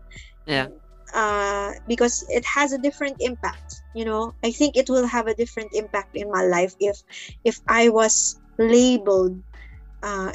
[0.45, 0.67] Yeah.
[1.13, 5.35] uh, because it has a different impact you know i think it will have a
[5.35, 6.97] different impact in my life if
[7.43, 9.41] if i was labeled
[10.03, 10.31] uh,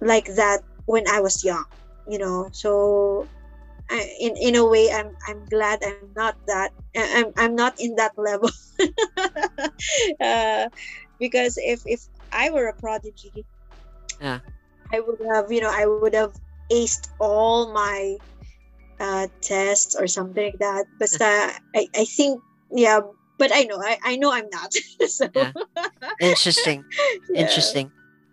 [0.00, 1.64] like that when i was young
[2.06, 3.28] you know so
[3.90, 7.96] I, in in a way i'm i'm glad i'm not that i'm i'm not in
[7.96, 8.50] that level
[10.20, 10.66] uh,
[11.18, 12.00] because if if
[12.32, 13.44] i were a prodigy
[14.20, 14.40] Yeah.
[14.92, 16.32] I would have you know i would have
[16.72, 18.16] aced all my
[19.00, 23.00] uh tests or something like that but uh, i i think yeah
[23.38, 24.72] but i know i i know i'm not
[25.06, 25.52] so Yeah.
[26.20, 26.84] Interesting.
[27.30, 27.40] yeah.
[27.40, 27.90] Interesting.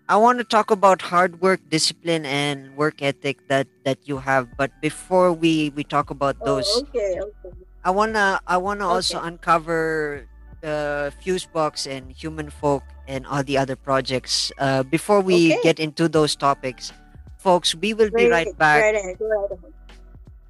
[0.07, 4.55] I want to talk about hard work, discipline, and work ethic that that you have.
[4.57, 7.51] But before we we talk about Oh, those, okay okay
[7.83, 10.27] I wanna I wanna also uncover
[10.63, 14.51] uh, Fuseboxx and Human Folk and all the other projects.
[14.57, 15.61] Uh, before we Okay.
[15.63, 16.93] get into those topics,
[17.37, 18.81] folks, we will be right back.
[18.83, 19.73] right ahead, right ahead.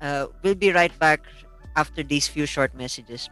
[0.01, 1.21] Uh, we'll be right back
[1.75, 3.29] after these few short messages.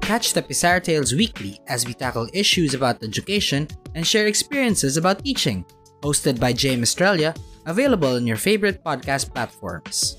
[0.00, 5.22] Catch the Pizarra Tales weekly as we tackle issues about education and share experiences about
[5.24, 5.64] teaching.
[6.02, 7.34] Hosted by James Australia,
[7.66, 10.16] available on your favorite podcast platforms.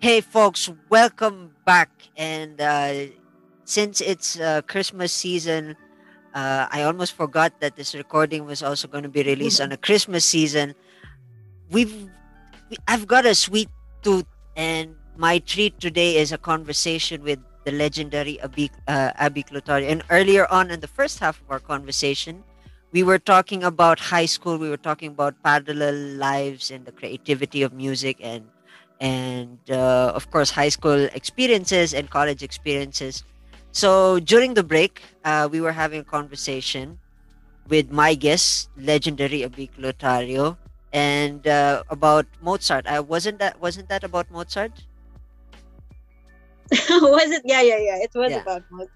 [0.00, 1.90] Hey, folks, welcome back.
[2.16, 3.06] And uh,
[3.64, 5.76] since it's uh, Christmas season,
[6.34, 9.76] uh, I almost forgot that this recording was also going to be released on a
[9.76, 10.74] Christmas season.
[11.70, 11.92] We've,
[12.70, 13.68] we, I've got a sweet
[14.02, 14.26] tooth,
[14.56, 19.90] and my treat today is a conversation with the legendary Abby, uh, Abby Clutario.
[19.90, 22.44] And earlier on in the first half of our conversation,
[22.92, 24.58] we were talking about high school.
[24.58, 28.44] We were talking about parallel lives and the creativity of music and
[29.00, 33.24] and uh, of course high school experiences and college experiences.
[33.72, 36.98] So during the break uh, we were having a conversation
[37.68, 40.56] with my guest legendary Abby Clutario
[40.92, 42.86] and uh, about Mozart.
[42.86, 44.72] I wasn't that wasn't that about Mozart?
[46.90, 47.42] Was it?
[47.44, 47.96] Yeah yeah yeah.
[48.02, 48.40] It was Yeah.
[48.42, 48.90] about Mozart.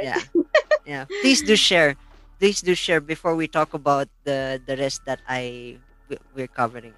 [0.00, 0.20] Yeah.
[0.86, 1.04] Yeah.
[1.20, 1.96] Please do share.
[2.38, 5.78] Please do share before we talk about the the rest that I
[6.08, 6.94] we- we're covering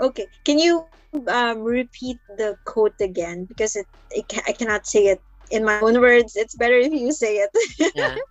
[0.00, 0.84] Okay, can you
[1.28, 3.44] um, repeat the quote again?
[3.44, 5.20] Because it, it I cannot say it
[5.50, 6.36] in my own words.
[6.36, 7.50] It's better if you say it.
[7.94, 8.16] yeah.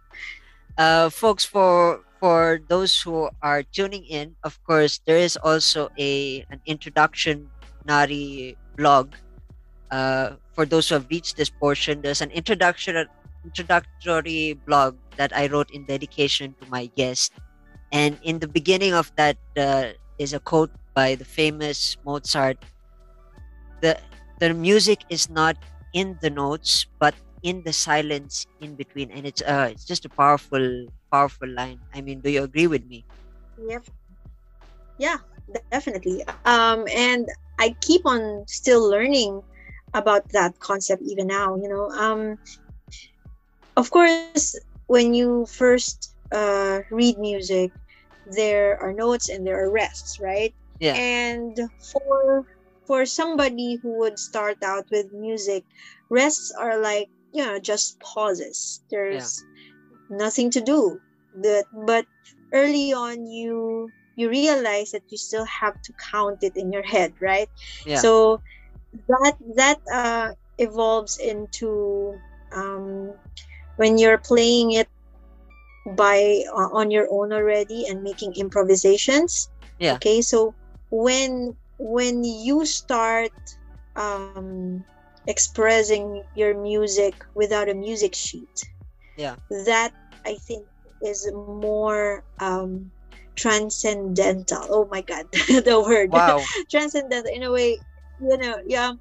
[0.77, 6.43] Uh, folks, for for those who are tuning in, of course, there is also a
[6.51, 7.47] an introduction
[7.87, 9.15] Nari blog.
[9.87, 13.07] Uh, for those who have reached this portion, there's an introduction
[13.47, 17.31] introductory blog that I wrote in dedication to my guest,
[17.95, 22.57] and in the beginning of that uh, is a quote by the famous Mozart.
[23.81, 23.99] The
[24.39, 25.57] the music is not
[25.93, 30.09] in the notes, but in the silence in between and it's uh it's just a
[30.09, 33.05] powerful powerful line i mean do you agree with me
[33.57, 33.85] Yep.
[34.97, 35.17] Yeah,
[35.71, 36.23] definitely.
[36.45, 37.27] Um, and
[37.59, 39.41] I keep on still learning
[39.93, 42.37] about that concept even now you know um
[43.77, 44.55] of course
[44.87, 47.71] when you first uh read music
[48.25, 50.95] there are notes and there are rests right Yeah.
[50.95, 51.57] and
[51.91, 52.45] for
[52.87, 55.63] for somebody who would start out with music
[56.09, 59.43] rests are like you know just pauses there's
[60.09, 60.99] nothing to do
[61.35, 62.05] but but
[62.53, 67.13] early on you you realize that you still have to count it in your head
[67.21, 67.49] right
[67.85, 68.01] Yeah.
[68.01, 68.41] so
[69.07, 72.19] that that uh evolves into
[72.55, 73.13] um
[73.77, 74.87] when you're playing it
[75.97, 79.49] by uh, on your own already and making improvisations
[79.79, 79.95] Yeah.
[79.95, 80.55] okay so
[80.89, 83.31] when when you start
[83.95, 84.85] um
[85.27, 88.55] expressing your music without a music sheet
[89.15, 89.37] Yeah.
[89.49, 89.93] that
[90.25, 90.67] i think
[91.01, 92.91] is more um
[93.35, 96.47] transcendental oh my god the word Wow.
[96.71, 97.81] transcendental in a way
[98.19, 98.93] you know yeah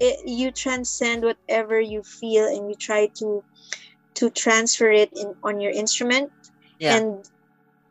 [0.00, 3.44] it, you transcend whatever you feel and you try to
[4.14, 6.30] to transfer it in on your instrument
[6.78, 7.00] Yeah.
[7.00, 7.24] and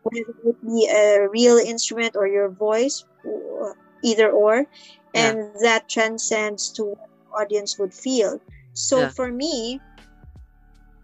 [0.05, 4.65] whether it be a real instrument or your voice uh, either or
[5.13, 5.35] Yeah.
[5.35, 8.39] and that transcends to what the audience would feel
[8.73, 9.09] so Yeah.
[9.09, 9.81] for me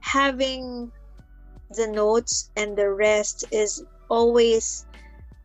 [0.02, 0.92] having
[1.70, 4.88] the notes and the rest is always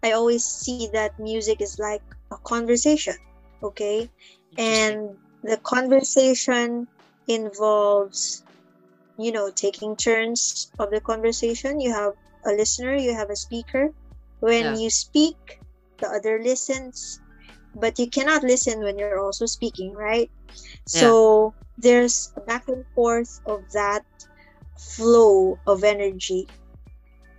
[0.02, 2.02] i always see that music is like
[2.32, 3.14] a conversation
[3.62, 4.10] okay
[4.58, 6.88] and the conversation
[7.28, 8.44] involves
[9.18, 12.14] you know taking turns of the conversation you have
[12.46, 13.90] a listener you have a speaker.
[14.40, 14.74] When Yeah.
[14.74, 15.36] you speak
[16.00, 17.20] the other listens
[17.74, 20.24] but you cannot listen when you're also speaking right?
[20.80, 24.04] So there's a back and forth of that
[24.78, 26.50] flow of energy.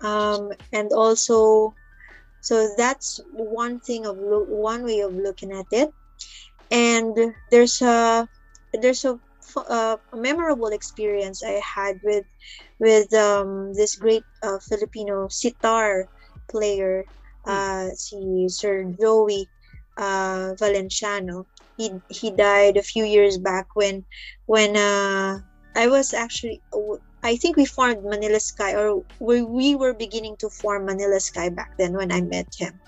[0.02, 1.76] Um and also
[2.42, 5.94] so that's one thing of lo- one way of looking at it.
[6.72, 7.16] And
[7.52, 8.28] there's a
[8.74, 9.20] there's a,
[9.58, 12.26] uh, a memorable experience I had with
[12.80, 16.10] with um, this great uh, Filipino sitar
[16.50, 17.06] player,
[17.46, 19.48] uh, si Sir Joey
[19.98, 21.46] uh, Valenciano.
[21.78, 24.06] He he died a few years back when
[24.46, 25.40] when uh,
[25.76, 26.62] I was actually
[27.24, 31.50] I think we formed Manila Sky or we, we were beginning to form Manila Sky
[31.50, 32.80] back then when I met him.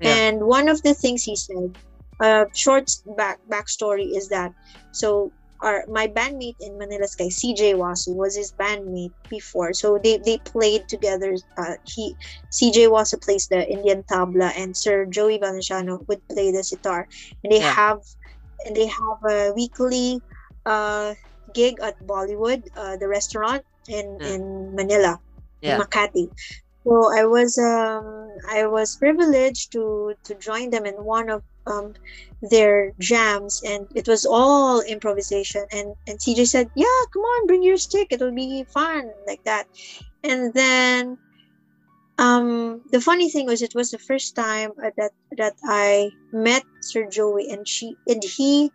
[0.00, 0.14] Yeah.
[0.14, 1.74] And one of the things he said
[2.20, 4.52] uh, short back backstory is that
[4.92, 5.32] so
[5.62, 9.72] our my bandmate in Manila Sky, CJ Wasu, was his bandmate before.
[9.74, 11.34] So they, they played together.
[11.56, 12.16] Uh, he
[12.50, 17.08] CJ Wasu plays the Indian tabla, and Sir Joey Valenciano would play the sitar.
[17.44, 17.74] And they Yeah.
[17.76, 17.98] have
[18.66, 20.20] and they have a weekly
[20.66, 21.14] uh,
[21.54, 24.34] gig at Bollywood, uh, the restaurant in Yeah.
[24.34, 25.20] in Manila,
[25.60, 25.74] Yeah.
[25.74, 26.30] in Makati.
[26.86, 31.92] So I was um I was privileged to to join them in one of um
[32.42, 37.62] their jams and it was all improvisation and and TJ said yeah come on bring
[37.62, 39.66] your stick it'll be fun like that
[40.22, 41.18] and then
[42.18, 46.64] um the funny thing was it was the first time uh, that that I met
[46.80, 48.70] Sir Joey and she and he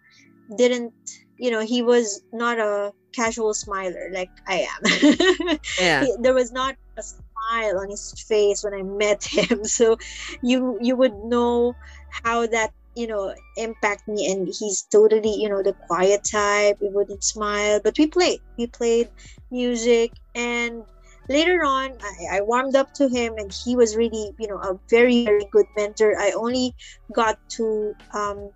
[0.57, 0.93] didn't
[1.37, 6.01] you know he was not a casual smiler like I am Yeah.
[6.01, 9.63] he- there was not a smile on his face when I met him.
[9.65, 9.97] So
[10.41, 11.75] you you would know
[12.23, 14.31] how that you know impact me.
[14.31, 16.77] And he's totally you know the quiet type.
[16.81, 18.41] He wouldn't smile, but we played.
[18.57, 19.09] We played
[19.51, 20.83] music, and
[21.29, 24.79] later on I, I warmed up to him, and he was really you know a
[24.91, 26.15] very very good mentor.
[26.19, 26.75] I only
[27.13, 28.51] got to um,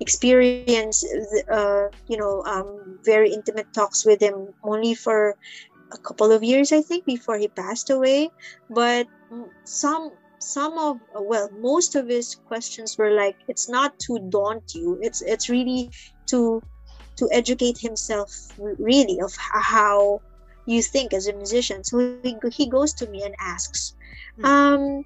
[0.00, 1.04] experience
[1.52, 1.70] uh,
[2.08, 5.36] you know um, very intimate talks with him only for
[5.92, 8.30] a couple of years i think before he passed away
[8.70, 9.06] but
[9.64, 10.10] some
[10.40, 14.98] some of well most of his questions were like it's not to daunt you.
[15.02, 15.90] It's it's really
[16.28, 16.62] to
[17.18, 20.22] to educate himself really of how
[20.66, 21.84] you think as a musician.
[21.84, 23.74] So he, he goes to me and asks
[24.36, 24.46] Hmm.
[24.46, 25.04] um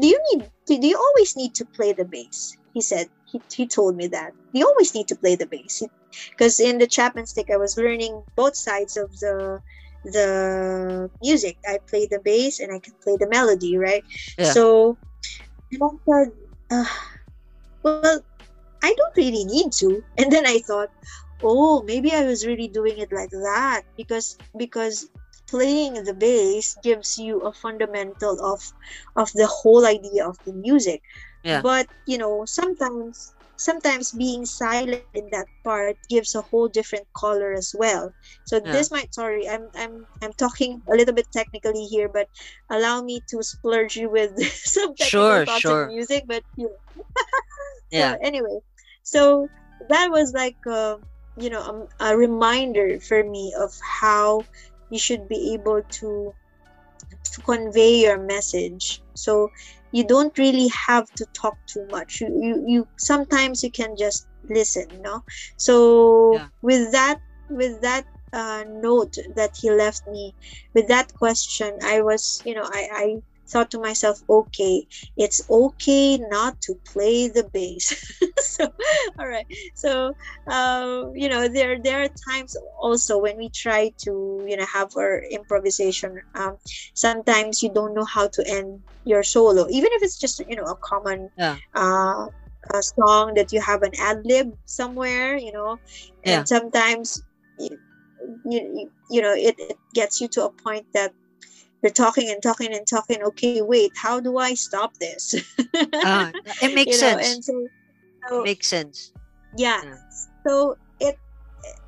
[0.00, 2.56] do you need do, do you always need to play the bass?
[2.74, 4.32] He said he, he told me that.
[4.52, 5.82] You always need to play the bass?
[6.30, 9.60] Because in the chapman stick i was learning both sides of the
[10.04, 14.04] the music i play the bass and i can play the melody right
[14.38, 14.52] Yeah.
[14.52, 14.98] so
[15.72, 16.24] I
[16.70, 16.84] uh,
[17.82, 18.04] well
[18.82, 20.88] i don't really need to and then i thought
[21.42, 25.08] oh maybe i was really doing it like that because because
[25.48, 28.60] playing the bass gives you a fundamental of
[29.16, 31.02] of the whole idea of the music
[31.42, 31.62] Yeah.
[31.62, 37.52] but you know sometimes sometimes being silent in that part gives a whole different color
[37.52, 38.72] as well so Yeah.
[38.72, 42.28] this might sorry i'm i'm i'm talking a little bit technically here but
[42.70, 45.86] allow me to splurge you with some technical Sure, thoughts sure.
[45.86, 46.64] music but you
[46.96, 47.04] know.
[47.90, 48.16] Yeah.
[48.16, 48.58] so anyway
[49.02, 49.50] so
[49.88, 50.96] that was like uh,
[51.36, 54.46] you know um, a reminder for me of how
[54.90, 56.34] you should be able to
[57.24, 59.50] to convey your message so
[59.92, 64.28] you don't really have to talk too much you you, you sometimes you can just
[64.48, 65.22] listen you know
[65.56, 66.48] so Yeah.
[66.62, 67.18] with that
[67.48, 70.34] with that uh, note that he left me
[70.74, 73.16] with that question i was you know i i
[73.50, 74.86] thought to myself okay
[75.16, 77.92] it's okay not to play the bass
[78.38, 78.66] so
[79.18, 80.14] all right so
[80.50, 84.88] uh, you know there there are times also when we try to you know have
[84.96, 86.56] our improvisation um,
[86.94, 90.64] sometimes you don't know how to end your solo even if it's just you know
[90.64, 91.56] a common Yeah.
[91.74, 92.26] uh,
[92.74, 95.78] a song that you have an ad lib somewhere you know
[96.24, 96.44] and Yeah.
[96.46, 97.22] sometimes
[97.58, 97.78] you,
[98.44, 101.12] you, you know it, it gets you to a point that
[101.82, 105.24] you're talking and talking and talking okay wait how do i stop this
[106.02, 107.26] Ah, it makes You know, sense.
[107.26, 107.68] and so,
[108.28, 109.12] so makes sense.
[109.56, 109.98] yeah Yeah.
[110.46, 111.16] so it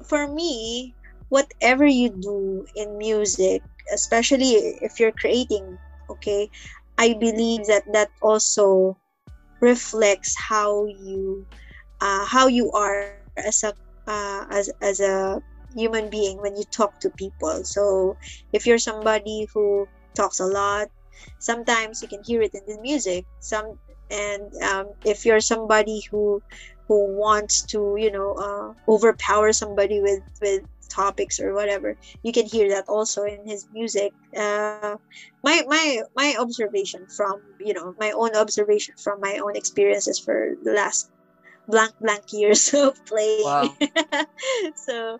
[0.06, 0.94] for me
[1.28, 3.62] whatever you do in music
[3.92, 5.78] especially if you're creating
[6.10, 6.50] okay
[6.98, 8.96] i believe that that also
[9.60, 11.46] reflects how you
[12.00, 13.72] uh, how you are as a
[14.06, 15.42] uh, as as a
[15.76, 17.62] human being when you talk to people.
[17.64, 18.16] So
[18.52, 20.88] if you're somebody who talks a lot
[21.38, 23.26] sometimes you can hear it in the music.
[23.40, 23.78] Some
[24.10, 26.42] and um, if you're somebody who
[26.88, 32.44] who wants to you know uh, overpower somebody with with topics or whatever you can
[32.44, 34.12] hear that also in his music.
[34.36, 34.96] Uh,
[35.42, 40.54] my my my observation from you know my own observation from my own experiences for
[40.62, 41.10] the last
[41.68, 43.78] blank blank years of playing Wow.
[44.76, 45.18] so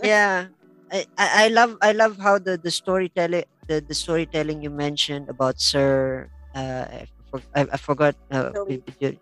[0.00, 0.48] yeah
[0.90, 5.60] I, I love I love how the the storytelling the, the storytelling you mentioned about
[5.60, 8.54] Sir uh for, I, I forgot uh,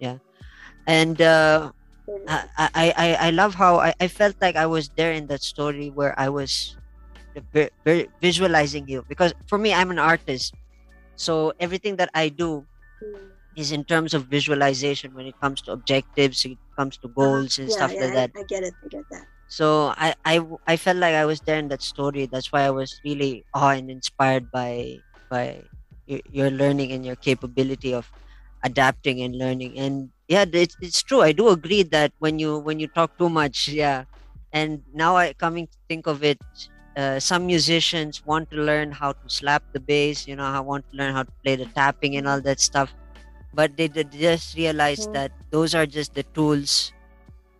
[0.00, 0.18] yeah.
[0.86, 1.72] And uh
[2.28, 5.90] I, I, I love how I, I felt like I was there in that story
[5.90, 6.78] where I was
[8.20, 9.04] visualizing you.
[9.08, 10.54] Because for me I'm an artist.
[11.16, 12.66] So everything that I do
[13.56, 17.70] is in terms of visualization when it comes to objectives it comes to goals and
[17.70, 18.32] Yeah, stuff yeah, like that.
[18.34, 18.74] I, I get it.
[18.84, 19.26] I get that.
[19.46, 22.26] so I, I I felt like I was there in that story.
[22.26, 25.68] That's why I was really awe and inspired by by
[26.28, 28.12] your, learning and your capability of
[28.62, 29.78] adapting and learning.
[29.78, 31.22] And yeah, it's, it's true.
[31.22, 34.04] I do agree that when you when you talk too much, yeah.
[34.52, 36.40] And now I coming to think of it,
[36.96, 40.26] uh, some musicians want to learn how to slap the bass.
[40.26, 42.94] You know, I want to learn how to play the tapping and all that stuff.
[43.52, 46.92] But they, they just realize that those are just the tools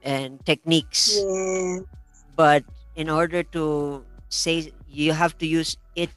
[0.03, 1.81] and techniques Yeah.
[2.37, 6.11] but in order to say you have to use it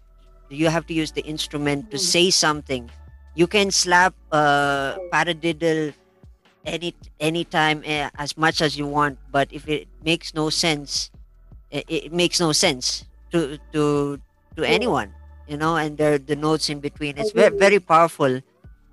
[0.49, 2.01] you have to use the instrument to Mhm.
[2.13, 2.89] say something.
[3.35, 5.93] You can slap uh paradiddle
[6.65, 11.11] any anytime uh, as much as you want but if it makes no sense
[11.71, 14.15] it, it makes no sense to to
[14.55, 15.11] to anyone
[15.47, 17.17] you know and there the notes in between.
[17.17, 18.39] It's very very powerful.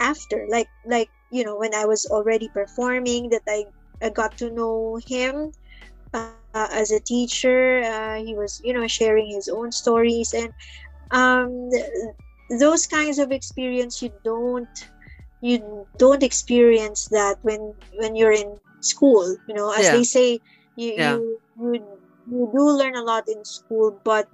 [0.00, 3.64] after like like you know when I was already performing that I
[4.02, 5.52] I got to know him
[6.14, 7.80] uh, as a teacher.
[7.82, 7.86] Uh,
[8.16, 10.52] he was, you know, sharing his own stories, and
[11.10, 14.90] um, th- those kinds of experience you don't
[15.40, 19.36] you don't experience that when when you're in school.
[19.46, 19.90] You know, as Yeah.
[19.90, 20.40] they say,
[20.76, 21.20] you Yeah.
[21.20, 24.28] you you you do learn a lot in school, but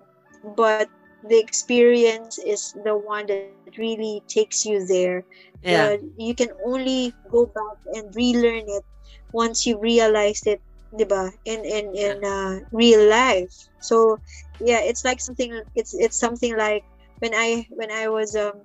[0.57, 0.85] but
[1.23, 3.43] the experience is the one that
[3.79, 5.25] really takes you there
[5.69, 5.97] yeah.
[6.17, 8.85] You can only go back and relearn it
[9.33, 13.53] once you realize it diba in in in uh, real life.
[13.79, 14.21] So
[14.61, 16.85] yeah it's like something it's it's something like
[17.21, 18.65] when i when i was um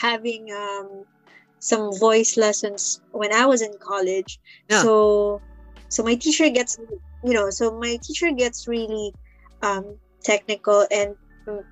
[0.00, 1.04] having um
[1.58, 4.38] some voice lessons when i was in college.
[4.68, 4.80] Yeah.
[4.82, 5.42] so
[5.88, 6.76] so my teacher gets
[7.22, 9.14] you know so my teacher gets really
[9.62, 11.16] um technical and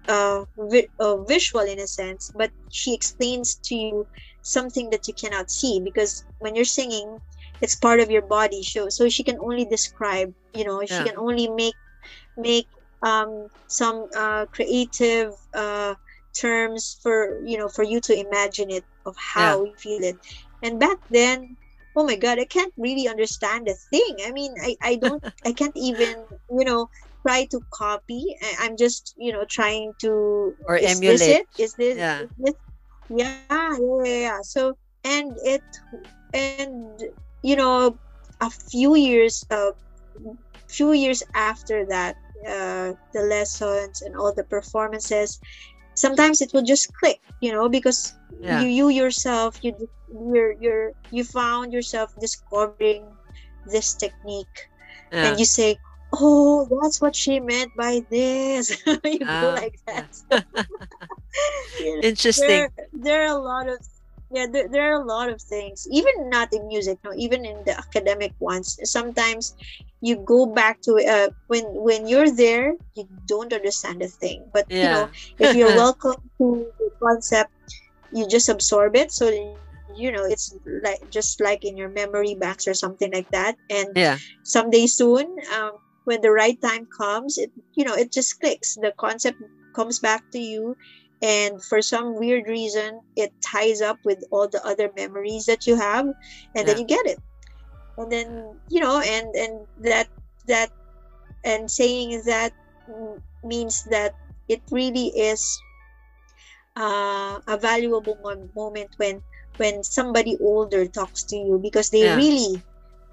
[0.08, 4.06] uh, vi- uh visual in a sense but she explains to you
[4.42, 7.18] something that you cannot see because when you're singing
[7.60, 11.04] it's part of your body so so she can only describe you know she Yeah.
[11.04, 11.76] can only make
[12.36, 12.68] make
[13.02, 15.94] um some uh creative uh
[16.38, 20.16] terms for you know for you to imagine it of how you feel it
[20.62, 21.56] and back then
[21.96, 25.52] oh my god i can't really understand a thing i mean i i don't i
[25.52, 26.08] can't even
[26.50, 26.88] you know
[27.26, 31.04] try to copy I, i'm just you know trying to Or is emulate.
[31.04, 32.18] this it is this, Yeah.
[32.18, 32.54] is this
[33.18, 35.64] yeah, yeah yeah so and it
[36.32, 37.00] and
[37.42, 37.98] you know
[38.40, 39.70] a few years uh
[40.68, 45.40] few years after that uh the lessons and all the performances
[45.94, 48.58] sometimes it will just click you know because Yeah.
[48.58, 49.72] you you yourself you
[50.08, 53.18] you're you're you found yourself discovering
[53.64, 54.58] this technique
[55.10, 55.38] Yeah.
[55.38, 55.78] and you say
[56.12, 58.82] oh that's what she meant by this.
[59.04, 60.06] You go Ah, like that.
[61.78, 62.68] Interesting.
[62.70, 63.78] there, there are a lot of
[64.30, 67.62] yeah there, there are a lot of things even not in music no even in
[67.66, 68.78] the academic ones.
[68.84, 69.54] Sometimes
[70.00, 74.50] you go back to uh, when when you're there you don't understand a thing.
[74.52, 77.50] But you know if you're welcome to the concept
[78.10, 79.12] you just absorb it.
[79.12, 83.30] So you know it's like just like in your memory banks or something like that.
[83.42, 84.18] And Yeah.
[84.32, 85.72] someday soon um,
[86.04, 88.74] when the right time comes it you know it just clicks.
[88.74, 89.38] The concept
[89.74, 90.76] comes back to you
[91.22, 95.76] and for some weird reason it ties up with all the other memories that you
[95.76, 96.06] have
[96.54, 97.20] and then you get it.
[97.96, 100.08] And then you know and and that
[100.46, 100.70] that
[101.44, 102.52] and saying that
[103.44, 104.14] means that
[104.48, 105.64] it really is
[106.76, 108.16] uh, a valuable
[108.54, 109.22] moment when
[109.56, 112.10] when somebody older talks to you because they Yeah.
[112.10, 112.62] really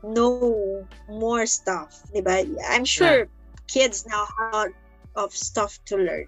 [0.03, 2.45] know more stuff diba?
[2.69, 3.27] i'm sure
[3.67, 4.69] kids now have a lot
[5.15, 6.27] of stuff to learn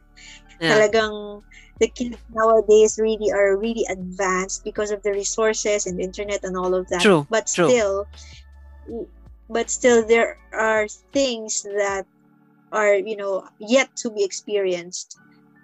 [0.59, 0.77] Yeah.
[0.77, 1.41] talagang
[1.79, 6.55] the kids nowadays really are really advanced because of the resources and the internet and
[6.57, 7.69] all of that True, but true.
[7.69, 8.07] still
[9.49, 12.05] but still there are things that
[12.71, 15.17] are you know yet to be experienced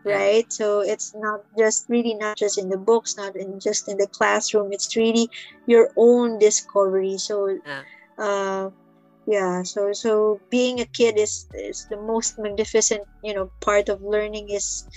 [0.05, 0.18] Yeah.
[0.18, 3.97] right so it's not just really not just in the books not in just in
[3.97, 5.30] the classroom it's really
[5.68, 7.84] your own discovery so Yeah.
[8.18, 8.70] Uh
[9.26, 14.01] yeah so so being a kid is is the most magnificent you know part of
[14.01, 14.88] learning is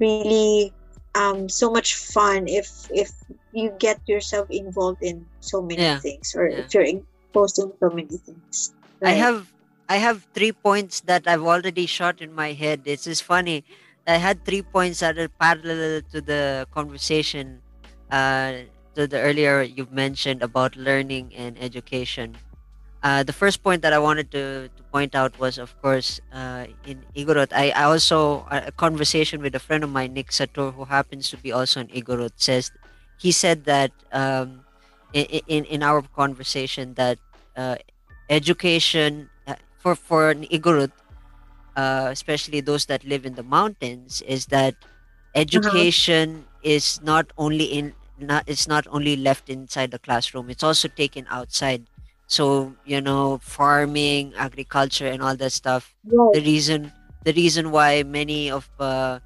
[0.00, 0.74] really
[1.14, 3.10] um so much fun if if
[3.52, 6.00] you get yourself involved in so many Yeah.
[6.02, 6.60] things or Yeah.
[6.60, 8.74] if you're exposed in so many things
[9.04, 9.52] I have
[9.88, 12.84] I have three points that I've already shot in my head.
[12.84, 13.64] this is funny.
[14.06, 17.62] I had three points that are parallel to the conversation
[18.10, 22.36] uh, to the earlier you've mentioned about learning and education.
[23.02, 26.66] Uh, the first point that I wanted to, to point out was, of course, uh,
[26.84, 27.52] in Igorot.
[27.52, 31.30] I, I also a a conversation with a friend of mine, Nick Sator, who happens
[31.30, 32.72] to be also in Igorot, says
[33.18, 34.64] he said that um,
[35.12, 37.18] in, in our conversation that
[37.56, 37.76] uh,
[38.28, 40.90] education uh, for for an Igorot,
[41.76, 44.74] uh, especially those that live in the mountains, is that
[45.34, 50.88] education is not only in not it's not only left inside the classroom; it's also
[50.88, 51.86] taken outside.
[52.26, 55.94] So you know, farming, agriculture, and all that stuff.
[56.04, 56.34] Right.
[56.34, 56.92] the reason
[57.24, 59.20] the reason why many of uh,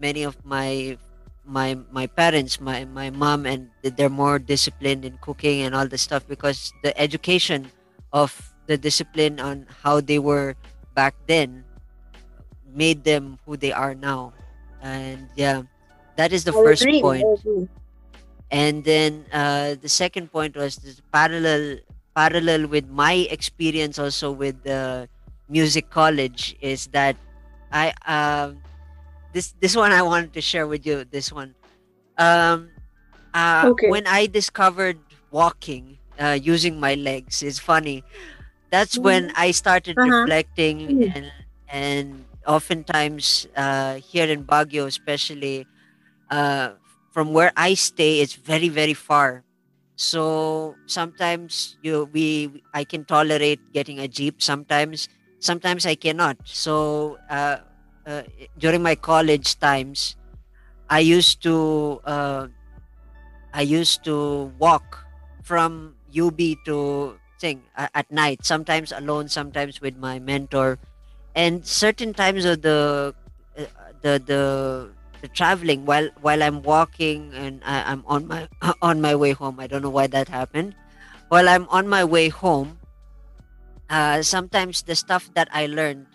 [0.00, 0.96] many of my
[1.44, 6.02] my my parents my my mom and they're more disciplined in cooking and all this
[6.02, 7.70] stuff because the education
[8.12, 8.34] of
[8.66, 10.54] the discipline on how they were
[10.94, 11.64] back then
[12.74, 14.32] made them who they are now.
[14.82, 15.62] And yeah
[16.16, 17.30] that is the I first agree, point.
[18.50, 21.78] and then uh, the second point was this parallel
[22.16, 25.08] parallel with my experience also with the
[25.48, 27.18] music college is that
[27.72, 28.62] i um
[29.32, 31.54] this this one i wanted to share with you this one
[32.18, 32.72] um
[33.34, 33.92] uh, Okay.
[33.92, 35.00] when i discovered
[35.30, 38.04] walking uh, using my legs is funny
[38.70, 40.26] that's when i started Uh-huh.
[40.26, 41.12] reflecting Mm.
[41.14, 41.32] and
[41.68, 45.68] and oftentimes uh, here in baguio especially
[46.30, 46.74] uh,
[47.10, 49.45] from where I stay, it's very very far.
[49.96, 54.42] So sometimes you we I can tolerate getting a jeep.
[54.42, 55.08] Sometimes
[55.40, 56.36] sometimes I cannot.
[56.44, 57.58] So uh,
[58.06, 58.22] uh,
[58.58, 60.16] during my college times,
[60.90, 62.48] I used to uh,
[63.52, 65.06] I used to walk
[65.42, 68.44] from UB to thing uh, at night.
[68.44, 70.78] Sometimes alone, sometimes with my mentor.
[71.34, 73.14] And certain times of the
[73.58, 73.64] uh,
[74.02, 78.48] the the the traveling while while I'm walking and I, I'm on my
[78.82, 79.60] on my way home.
[79.60, 80.74] I don't know why that happened.
[81.28, 82.78] While I'm on my way home,
[83.88, 86.06] uh, sometimes the stuff that I learned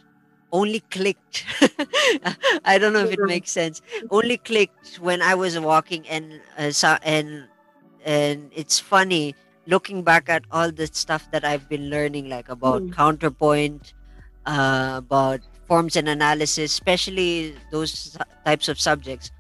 [0.51, 1.45] only clicked.
[2.65, 3.81] I don't know if it makes sense.
[4.09, 7.47] Only clicked when I was walking and uh, so, and
[8.05, 9.35] and it's funny
[9.67, 12.91] looking back at all the stuff that I've been learning, like about Mm.
[12.91, 13.93] counterpoint,
[14.45, 15.41] uh, about
[15.71, 19.31] forms and analysis, especially those types of subjects.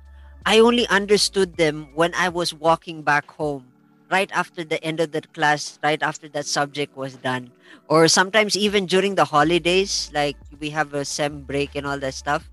[0.47, 3.67] I only understood them when I was walking back home,
[4.09, 7.51] right after the end of the class, right after that subject was done,
[7.91, 12.15] or sometimes even during the holidays, like we have a sem break and all that
[12.15, 12.47] stuff.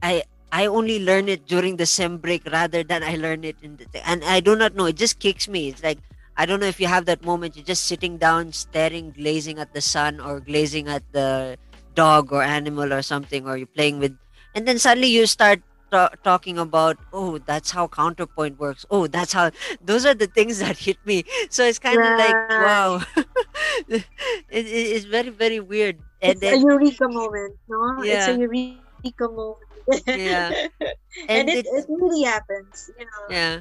[0.00, 3.76] I I only learn it during the sem break rather than I learn it in
[3.76, 4.88] the and I do not know.
[4.88, 5.68] It just kicks me.
[5.68, 6.00] It's like
[6.40, 7.52] I don't know if you have that moment.
[7.52, 11.58] You're just sitting down, staring, glazing at the sun or glazing at the
[11.98, 14.14] dog or animal or something, or you're playing with,
[14.54, 18.86] and then suddenly you start ta- talking about, oh, that's how counterpoint works.
[18.90, 19.50] Oh, that's how.
[19.92, 21.24] Those are the things that hit me.
[21.50, 23.00] So it's kind of like wow.
[23.88, 24.04] it,
[24.50, 25.98] it, it's very very weird.
[26.20, 28.02] And it's a then eureka moment, no?
[28.02, 28.38] It's a Yeah.
[28.38, 29.68] eureka moment.
[30.06, 30.50] Yeah.
[31.28, 33.24] and, And it, it- it really happens, you know.
[33.30, 33.54] yeah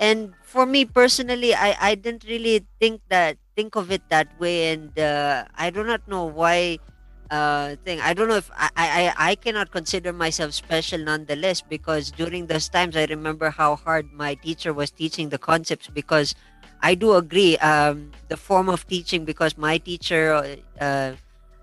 [0.00, 4.70] and for me personally i i didn't really think that think of it that way
[4.70, 6.78] and uh, i do not know why
[7.30, 8.00] uh thing.
[8.00, 12.68] I don't know if I, I i cannot consider myself special nonetheless because during those
[12.70, 16.34] times i remember how hard my teacher was teaching the concepts because
[16.80, 21.12] i do agree um the form of teaching because my teacher uh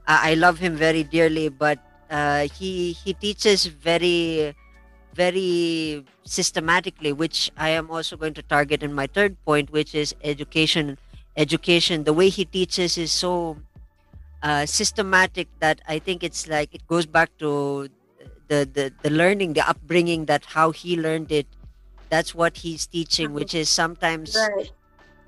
[0.07, 1.80] i I love him very dearly but
[2.11, 4.53] uh he he teaches very
[5.13, 10.13] very systematically which i am also going to target in my third point which is
[10.24, 10.97] education.
[11.38, 13.57] Education the way he teaches is so
[14.46, 17.89] uh, systematic that i think it's like it goes back to
[18.50, 21.48] the, the the learning the upbringing that how he learned it.
[22.10, 24.72] That's what he's teaching which is sometimes Right.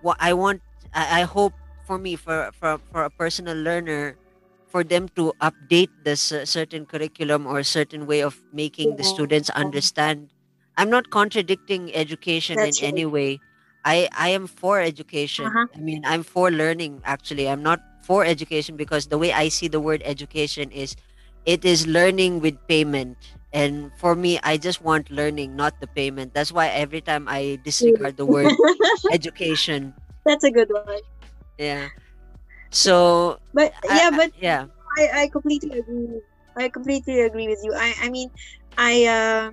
[0.02, 0.62] what I want
[0.94, 1.54] I, I hope
[1.84, 4.18] for me for, for for a personal learner
[4.68, 9.04] for them to update this cer- certain curriculum or a certain way of making the
[9.04, 10.32] students understand.
[10.78, 13.42] I'm not contradicting education That's in any way.
[13.86, 15.48] I I am for education.
[15.48, 15.68] Uh-huh.
[15.76, 17.50] I mean I'm for learning actually.
[17.50, 20.96] I'm not for education because the way I see the word education is
[21.46, 23.18] it is learning with payment
[23.54, 27.60] and for me I just want learning not the payment that's why every time I
[27.64, 28.60] disregard the word
[29.12, 29.96] education
[30.26, 31.00] That's a good one.
[31.58, 31.90] yeah.
[32.72, 36.22] So But yeah, I- but yeah, I, I completely agree.
[36.58, 37.74] I completely agree with you.
[37.76, 38.30] I, I mean,
[38.78, 39.52] I uh,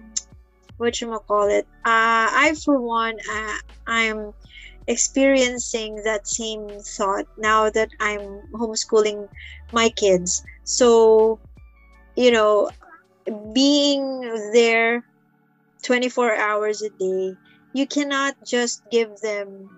[0.78, 1.66] what you call it?
[1.84, 4.32] Uh, I for one, uh, I'm
[4.86, 9.28] experiencing that same thought now that I'm homeschooling
[9.72, 10.42] my kids.
[10.64, 11.40] So,
[12.16, 12.70] you know,
[13.54, 14.20] being
[14.52, 15.04] there
[15.84, 17.34] 24 hours a day,
[17.74, 19.70] you cannot just give them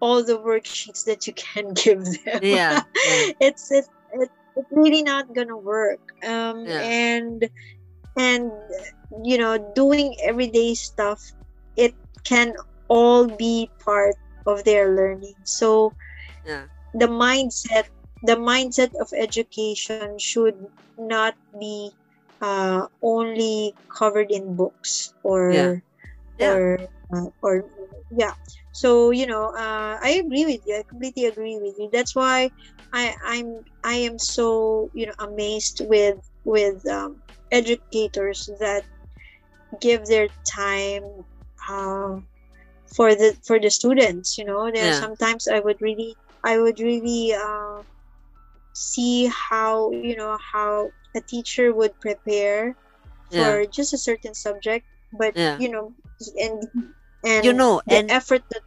[0.00, 5.26] all the worksheets that you can give them yeah, yeah, it's it's it's really not
[5.34, 6.82] gonna work um Yeah.
[6.82, 7.48] and
[8.16, 8.50] and
[9.24, 11.20] you know doing everyday stuff
[11.76, 11.94] it
[12.24, 12.52] can
[12.88, 14.16] all be part
[14.46, 15.36] of their learning.
[15.44, 15.94] So
[16.44, 17.86] yeah, the mindset
[18.22, 20.50] the mindset of education should
[20.90, 21.90] not be
[22.40, 25.80] uh, only covered in books or Yeah.
[26.38, 26.58] Yeah.
[26.58, 26.78] or
[27.14, 27.64] uh, or
[28.10, 28.34] yeah.
[28.72, 30.76] So you know uh, i agree with you.
[30.78, 31.88] I completely agree with you.
[31.92, 32.50] That's why
[32.92, 38.84] i i'm i am so you know amazed with with um, educators that
[39.80, 41.02] give their time
[41.68, 42.16] uh,
[42.94, 45.00] for the for the students you know there Yeah.
[45.00, 47.82] sometimes i would really i would really uh,
[48.74, 52.76] see how you know how a teacher would prepare
[53.34, 55.58] for just a certain subject but Yeah.
[55.58, 55.92] you know
[56.38, 56.62] and
[57.24, 58.62] and You know, the and effort that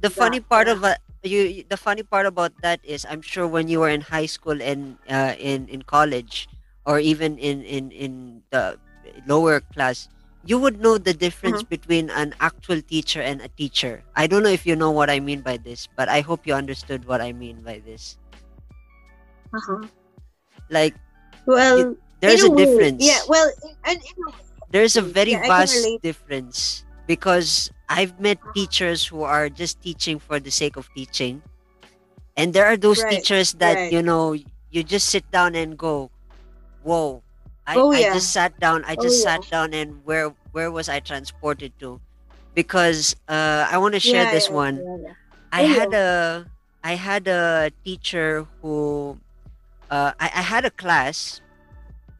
[0.00, 0.74] the funny part yeah.
[0.74, 4.02] of uh, you, the funny part about that is, I'm sure when you were in
[4.02, 6.48] high school and uh, in in college,
[6.84, 8.78] or even in in in the
[9.26, 10.08] lower class,
[10.44, 11.68] you would know the difference Uh-huh.
[11.68, 14.02] between an actual teacher and a teacher.
[14.16, 16.54] I don't know if you know what I mean by this, but I hope you
[16.54, 18.16] understood what I mean by this.
[19.54, 19.86] uh-huh.
[20.70, 20.94] Like
[21.46, 23.04] well there's a way, difference.
[23.04, 23.50] yeah well
[23.84, 23.98] and
[24.70, 28.52] there's a very yeah, vast difference because I've met Uh-huh.
[28.54, 31.42] teachers who are just teaching for the sake of teaching.
[32.36, 33.92] And there are those Right, teachers that, right.
[33.92, 34.32] you know,
[34.70, 36.10] you just sit down and go,
[36.82, 37.22] Whoa.
[37.66, 38.84] I, Oh, I just sat down.
[38.84, 39.22] I Oh, just yeah.
[39.22, 42.00] sat down and where where was I transported to?
[42.54, 44.76] Because uh, I want to share yeah, this yeah, one.
[44.76, 45.14] yeah, yeah.
[45.52, 46.46] I Oh, had a
[46.82, 49.20] I had a teacher who
[49.90, 51.40] uh, I, I had a class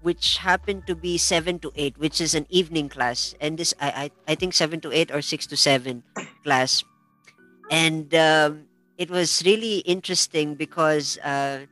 [0.01, 4.11] which happened to be seven to eight, which is an evening class, and this I
[4.27, 6.03] I, I think seven to eight or six to seven
[6.45, 6.85] class,
[7.71, 8.67] and um,
[8.99, 11.67] it was really interesting because uh,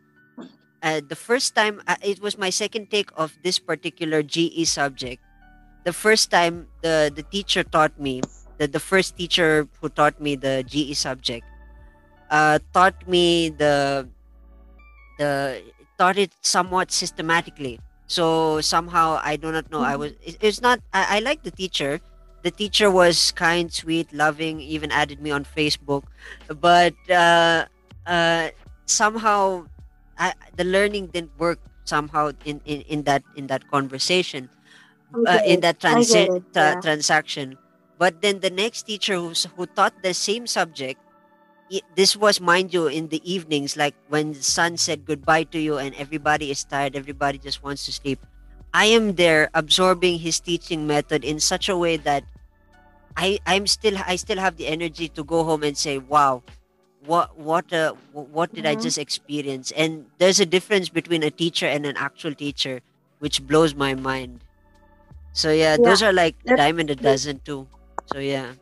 [0.83, 5.23] uh, the first time uh, it was my second take of this particular GE subject.
[5.85, 8.21] The first time the the teacher taught me
[8.59, 11.45] the, the first teacher who taught me the GE subject
[12.31, 14.09] uh, taught me the
[15.19, 15.63] the
[15.99, 17.81] taught it somewhat systematically.
[18.07, 19.81] So somehow I do not know.
[19.81, 20.81] I was it- it's not.
[20.93, 22.01] I, I like the teacher.
[22.43, 24.61] The teacher was kind, sweet, loving.
[24.61, 26.05] Even added me on Facebook,
[26.49, 27.67] but uh,
[28.07, 28.49] uh,
[28.87, 29.67] somehow
[30.21, 34.51] I, the learning didn't work somehow in, in, in that in that conversation
[35.27, 37.59] uh, in that transi- it, tra- transaction.
[37.99, 41.01] But then the next teacher who's, who taught the same subject,
[41.73, 45.61] i- this was, mind you, in the evenings, like when the sun said goodbye to
[45.61, 48.21] you and everybody is tired, everybody just wants to sleep.
[48.75, 52.25] I am there absorbing his teaching method in such a way that
[53.17, 56.43] I I'm still I still have the energy to go home and say, wow,
[57.11, 58.87] what what uh, what did I Mhm.
[58.87, 59.73] just experience?
[59.73, 62.81] And there's a difference between a teacher and an actual teacher,
[63.19, 64.41] which blows my mind.
[65.33, 67.69] So yeah, Yeah, those are like that- dime in a dozen too.
[68.07, 68.55] So yeah,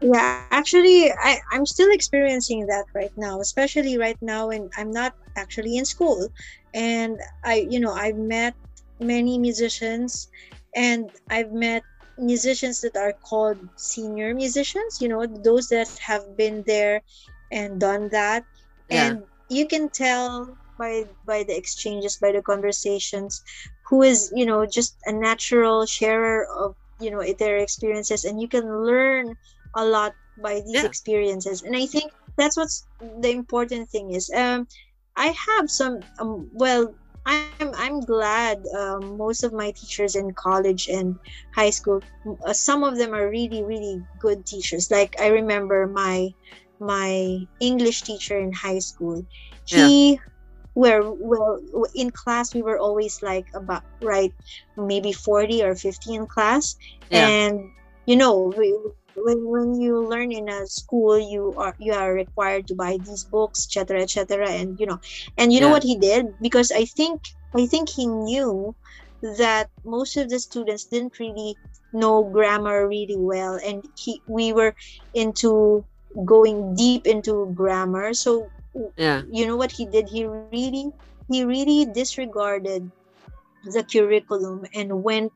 [0.00, 5.14] Yeah, actually, I, I'm still experiencing that right now, especially right now when I'm not
[5.36, 6.28] actually in school.
[6.74, 8.54] And I, you know, I've met
[9.00, 10.28] many musicians
[10.74, 11.84] and I've met
[12.18, 17.02] musicians that are called senior musicians, you know, those that have been there
[17.50, 18.44] and done that.
[18.88, 19.12] Yeah.
[19.12, 23.42] And you can tell by by the exchanges, by the conversations,
[23.88, 28.48] who is, you know, just a natural sharer of, you know, their experiences and you
[28.48, 29.34] can learn
[29.74, 30.84] a lot by these Yeah.
[30.84, 32.86] experiences and i think that's what's
[33.20, 34.66] the important thing is um
[35.16, 36.94] i have some um, well
[37.26, 37.53] i'm
[37.84, 41.14] i'm glad um, most of my teachers in college and
[41.54, 42.00] high school
[42.46, 44.90] uh, some of them are really really good teachers.
[44.90, 46.30] Like i remember my
[46.80, 49.24] my english teacher in high school.
[49.66, 50.18] He
[50.74, 51.60] where well
[51.94, 54.32] in class we were always like about right
[54.76, 56.76] maybe 40 or 50 in class.
[57.10, 57.28] Yeah.
[57.28, 57.60] and
[58.06, 58.74] you know we,
[59.16, 63.24] when when you learn in a school you are you are required to buy these
[63.24, 64.98] books etc etc and you know
[65.38, 66.26] and you know what he did?
[66.40, 67.22] Because i think
[67.56, 68.74] i think he knew
[69.38, 71.56] that most of the students didn't really
[71.92, 74.74] know grammar really well and he we were
[75.14, 75.84] into
[76.24, 78.14] going deep into grammar.
[78.14, 78.48] So
[78.96, 80.08] yeah, you know what he did?
[80.08, 80.90] He really
[81.28, 82.90] he really disregarded
[83.72, 85.32] the curriculum and went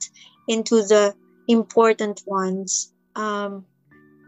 [0.46, 1.14] into the
[1.48, 3.64] important ones um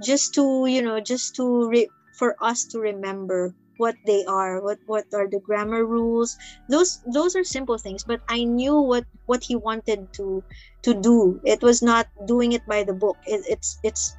[0.02, 4.78] just to you know just to re- for us to remember what they are what
[4.86, 6.36] what are the grammar rules.
[6.68, 10.44] Those those are simple things but i knew what what he wanted to
[10.84, 11.40] to do.
[11.44, 13.16] It was not doing it by the book.
[13.26, 14.16] It, it's it's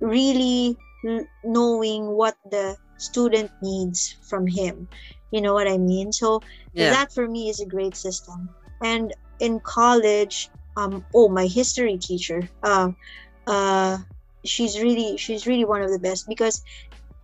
[0.00, 0.76] really
[1.44, 4.88] knowing what the student needs from him.
[5.30, 6.12] You know what i mean?
[6.12, 6.42] So
[6.74, 8.54] yeah, that for me is a great system.
[8.82, 12.90] And in college um oh my history teacher uh
[13.46, 13.98] uh
[14.44, 16.62] she's really she's really one of the best because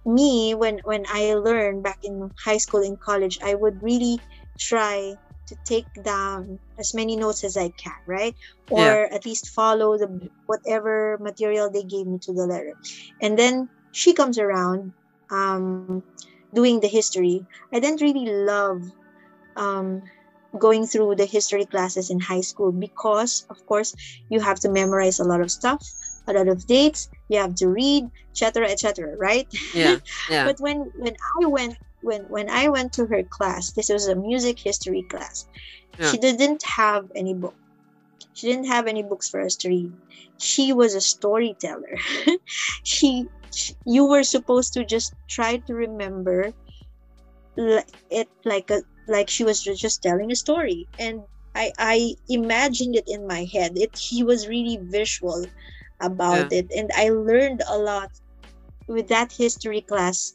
[0.05, 4.23] me when when i learned back in high school and college i would really
[4.59, 5.15] try
[5.47, 8.35] to take down as many notes as i can right?
[8.69, 10.09] Or at least follow the
[10.47, 12.75] whatever material they gave me to the letter.
[13.21, 14.93] And then she comes around
[15.31, 16.03] um
[16.55, 17.47] doing the history.
[17.73, 18.83] I didn't really love
[19.57, 20.03] um
[20.59, 23.95] going through the history classes in high school because of course
[24.29, 25.85] you have to memorize a lot of stuff
[26.29, 29.47] a lot of dates you have to read etc etc right?
[29.73, 29.99] Yeah,
[30.31, 34.09] yeah, but when when i went when when i went to her class this was
[34.09, 35.47] a music history class.
[35.99, 36.11] Yeah.
[36.11, 37.55] she didn't have any book.
[38.35, 39.93] She didn't have any books for us to read.
[40.39, 41.99] She was a storyteller.
[42.85, 46.53] She, she you were supposed to just try to remember
[47.57, 50.89] it like a like she was just telling a story.
[50.99, 51.23] And
[51.55, 53.77] i i imagined it in my head.
[53.77, 55.45] It he was really visual
[56.01, 56.71] about it.
[56.77, 58.11] And i learned a lot
[58.89, 60.35] with that history class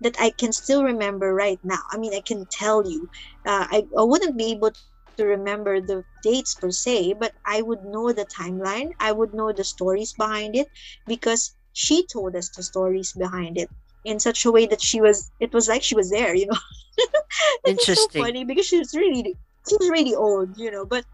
[0.00, 1.80] that i can still remember right now.
[1.92, 3.08] I mean i can tell you.
[3.46, 4.72] Uh, I, I wouldn't be able
[5.16, 8.90] to remember the dates per se but i would know the timeline.
[9.00, 10.68] I would know the stories behind it
[11.06, 13.70] because she told us the stories behind it
[14.04, 16.58] in such a way that she was it was like she was there you know?
[17.66, 19.36] Was so funny because she was really
[19.68, 21.04] she was really old you know but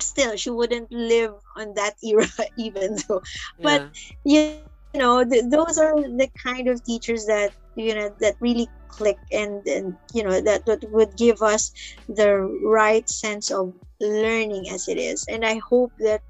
[0.00, 2.26] still she wouldn't live on that era
[2.56, 3.22] even though.
[3.62, 3.84] But
[4.24, 8.70] yeah, you know th- those are the kind of teachers that you know that really
[8.88, 11.72] click and and you know that, that would give us
[12.08, 15.26] the right sense of learning as it is.
[15.30, 16.22] And i hope that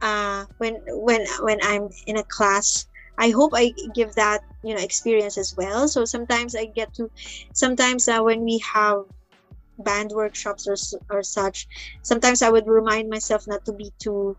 [0.00, 2.86] uh when when when i'm in a class
[3.18, 5.88] i hope i give that you know experience as well.
[5.88, 7.10] So sometimes i get to
[7.52, 9.04] sometimes uh, when we have
[9.78, 10.76] band workshops or,
[11.10, 11.66] or such.
[12.02, 14.36] Sometimes i would remind myself not to be too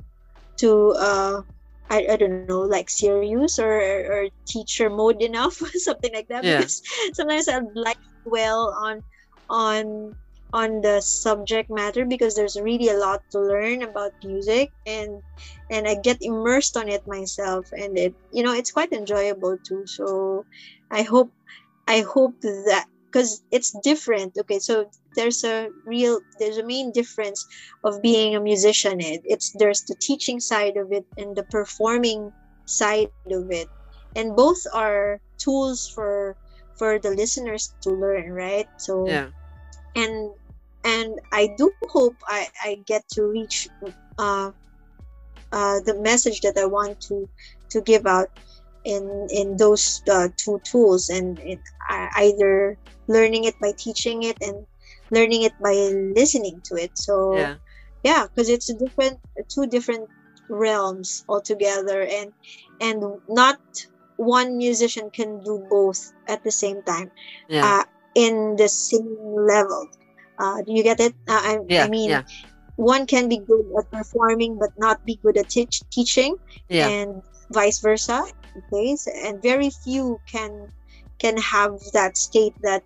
[0.58, 1.42] too uh
[1.90, 5.54] I, I don't know like serious or or teacher mode enough
[5.88, 6.44] something like that.
[6.44, 6.58] Yeah.
[6.58, 6.82] because
[7.14, 9.04] sometimes I'd like to dwell on
[9.50, 10.16] on
[10.54, 15.22] on the subject matter because there's really a lot to learn about music and
[15.70, 19.84] and I get immersed on it myself and it you know it's quite enjoyable too.
[19.88, 20.46] So
[20.92, 21.34] I hope
[21.88, 24.60] I hope that because it's different okay?
[24.60, 27.48] So there's a real there's a main difference
[27.84, 32.34] of being a musician it, it's there's the teaching side of it and the performing
[32.66, 33.70] side of it.
[34.16, 36.38] And both are tools for
[36.78, 38.68] for the listeners to learn right?
[38.78, 39.32] So Yeah.
[39.96, 40.32] and
[40.84, 43.68] and I do hope I, I get to reach
[44.18, 44.52] uh,
[45.52, 47.30] uh, the message that I want to
[47.72, 48.30] to give out
[48.86, 51.60] in in those uh, two tools and it,
[52.18, 52.78] either
[53.08, 54.66] learning it by teaching it and
[55.12, 55.74] learning it by
[56.16, 57.56] listening to it so Yeah.
[58.04, 59.20] yeah because it's a different
[59.50, 60.10] two different
[60.50, 62.34] realms altogether and
[62.82, 63.60] and not
[64.18, 67.12] one musician can do both at the same time
[67.50, 67.66] Yeah.
[67.66, 67.84] uh,
[68.16, 69.88] in the same level
[70.40, 71.86] uh, do you get it uh, I, yeah.
[71.86, 72.24] I mean yeah.
[72.76, 76.38] one can be good at performing but not be good at teach, teaching
[76.70, 76.90] Yeah.
[76.90, 78.24] and vice versa
[78.58, 80.70] okay so, and very few can
[81.20, 82.84] can have that state that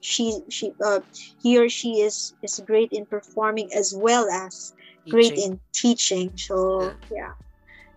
[0.00, 1.00] she she uh,
[1.42, 4.72] he or she is is great in performing as well as
[5.10, 7.32] great in teaching so yeah.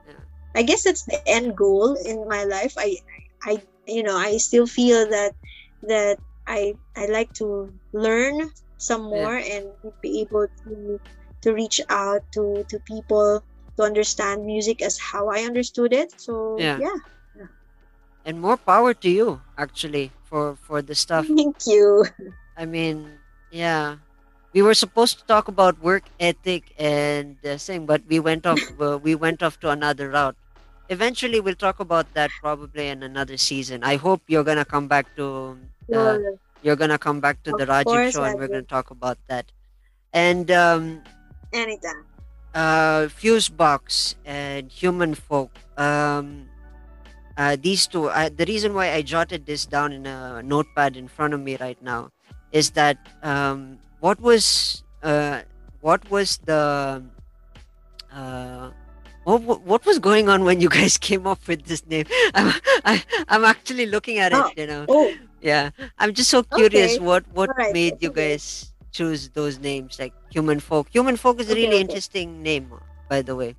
[0.05, 0.13] Yeah.
[0.55, 2.95] i guess that's the end goal in my life i
[3.43, 5.33] i you know i still feel that
[5.81, 9.29] that i i like to learn some Yeah.
[9.29, 9.65] more and
[10.01, 10.99] be able to
[11.41, 13.43] to reach out to to people
[13.77, 16.79] to understand music as how i understood it so Yeah.
[16.79, 17.47] yeah
[18.25, 22.05] and more power to you actually for for the stuff thank you
[22.57, 23.19] I mean,
[23.51, 23.97] yeah.
[24.53, 28.61] We were supposed to talk about work ethic and uh, thing, but we went off.
[28.79, 30.35] Uh, we went off to another route.
[30.89, 33.83] Eventually, we'll talk about that probably in another season.
[33.83, 35.57] I hope you're gonna come back to.
[35.91, 36.39] Uh, Sure.
[36.61, 38.89] you're gonna come back to the Of Rajiv course show, I and we're gonna talk
[38.91, 39.51] about that.
[40.13, 41.03] And um,
[41.53, 42.05] anytime
[42.55, 45.51] uh, Fuseboxx and Human Folk.
[45.77, 46.47] Um,
[47.37, 48.07] uh, these two.
[48.07, 51.57] Uh, the reason why I jotted this down in a notepad in front of me
[51.59, 52.09] right now
[52.51, 55.41] is that um, what was uh,
[55.81, 57.03] what was the
[58.13, 58.71] uh,
[59.25, 62.05] what, what what was going on when you guys came up with this name?
[62.33, 62.53] I'm
[62.85, 64.39] I, I'm actually looking at it.
[64.39, 64.51] Oh.
[64.55, 65.71] You know, oh yeah.
[65.99, 66.95] I'm just so curious.
[66.95, 67.03] Okay.
[67.03, 70.89] What what Alright, made you guys choose those names like Human Folk?
[70.91, 71.95] Human Folk is a Okay, really okay.
[71.95, 72.71] interesting name,
[73.09, 73.55] by the way.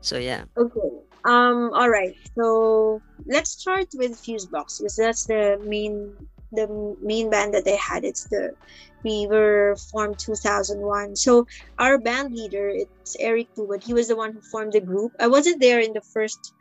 [0.00, 0.44] So yeah.
[0.58, 0.90] Okay.
[1.24, 1.70] Um.
[1.74, 2.16] All right.
[2.38, 6.16] So let's start with Fuseboxx because that's the main
[6.52, 8.04] the main band that they had.
[8.04, 8.52] It's the
[9.04, 11.16] we were formed 2001.
[11.16, 11.46] So
[11.78, 13.84] our band leader it's Eric Tuwood.
[13.84, 15.12] He was the one who formed the group.
[15.20, 16.54] I wasn't there in the first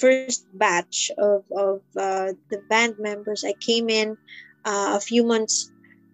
[0.00, 3.44] first batch of of uh, the band members.
[3.44, 4.16] I came in
[4.64, 5.70] uh, a few months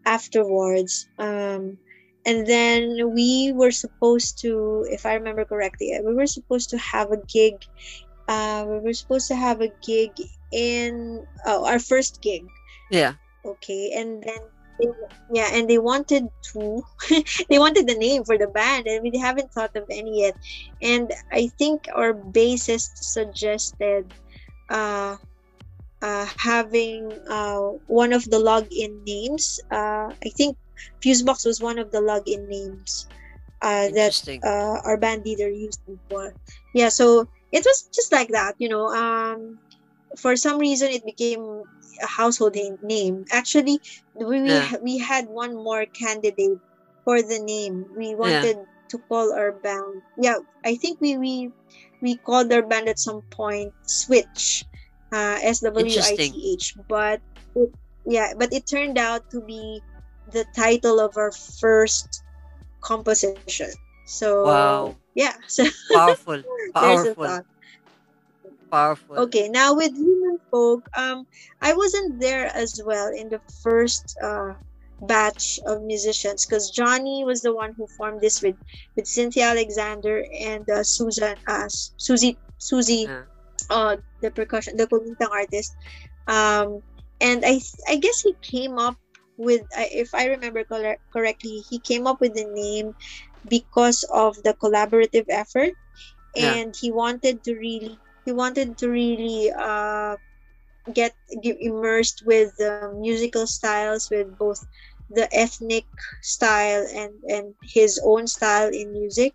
[0.07, 1.09] afterwards.
[1.19, 1.79] Um,
[2.27, 7.11] and then we were supposed to if i remember correctly we were supposed to have
[7.13, 7.55] a gig
[8.29, 10.11] uh, we were supposed to have a gig
[10.53, 12.45] in oh, our first gig
[12.91, 13.15] Yeah.
[13.45, 14.39] okay and then
[15.33, 16.83] yeah and they wanted to
[17.51, 20.37] they wanted the name for the band and we haven't thought of any yet
[20.83, 24.13] and i think our bassist suggested
[24.71, 25.17] uh
[26.03, 29.61] uh, having uh, one of the login names.
[29.71, 30.57] Uh, I think
[31.05, 33.09] Fuseboxx was one of the login names
[33.63, 34.15] uh, that
[34.45, 36.35] uh, our band leader used before.
[36.75, 38.87] Yeah, so it was just like that, you know.
[38.89, 39.59] Um,
[40.21, 41.41] for some reason, it became
[42.03, 43.25] a household name.
[43.33, 43.81] Actually,
[44.15, 44.71] we Yeah.
[44.83, 46.61] we had one more candidate
[47.05, 47.87] for the name.
[47.97, 48.57] We wanted
[48.91, 50.03] to call our band.
[50.17, 51.51] Yeah, I think we we
[52.01, 54.65] we called our band at some point Switch,
[55.13, 56.75] uh, S W I T H.
[56.89, 57.21] But
[57.55, 57.71] it,
[58.07, 59.83] yeah, but it turned out to be
[60.33, 62.23] the title of our first
[62.83, 63.71] composition.
[64.05, 64.97] So Wow.
[65.15, 66.43] yeah, so Powerful.
[66.75, 67.45] Powerful.
[68.71, 69.17] Powerful.
[69.19, 71.27] Okay, now with human folk, um,
[71.61, 74.55] I wasn't there as well in the first uh,
[75.03, 78.57] batch of musicians because Johnny was the one who formed this with
[78.97, 83.09] with Cynthia Alexander and uh, Susan, uh, Susie, Susie,
[83.71, 85.77] uh, the percussion, the kumintang artist.
[86.27, 86.83] Um,
[87.21, 88.97] and I, I guess he came up
[89.37, 92.95] with, if I remember corre- correctly, he came up with the name
[93.49, 95.73] because of the collaborative effort,
[96.37, 96.61] Yeah.
[96.61, 100.17] and he wanted to really he wanted to really uh,
[100.95, 104.67] get, get immersed with the musical styles with both
[105.09, 105.87] the ethnic
[106.21, 109.35] style and and his own style in music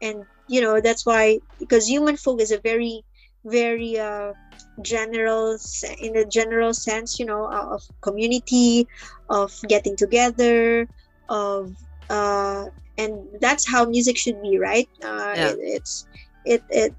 [0.00, 3.04] and you know that's why because human folk is a very
[3.46, 4.32] very uh,
[4.82, 5.56] general
[6.00, 8.86] in a general sense you know uh, of community
[9.30, 10.88] of getting together
[11.28, 11.70] of
[12.10, 12.64] uh,
[12.98, 15.50] and that's how music should be right uh, Yeah.
[15.50, 16.06] it, it's
[16.44, 16.94] it it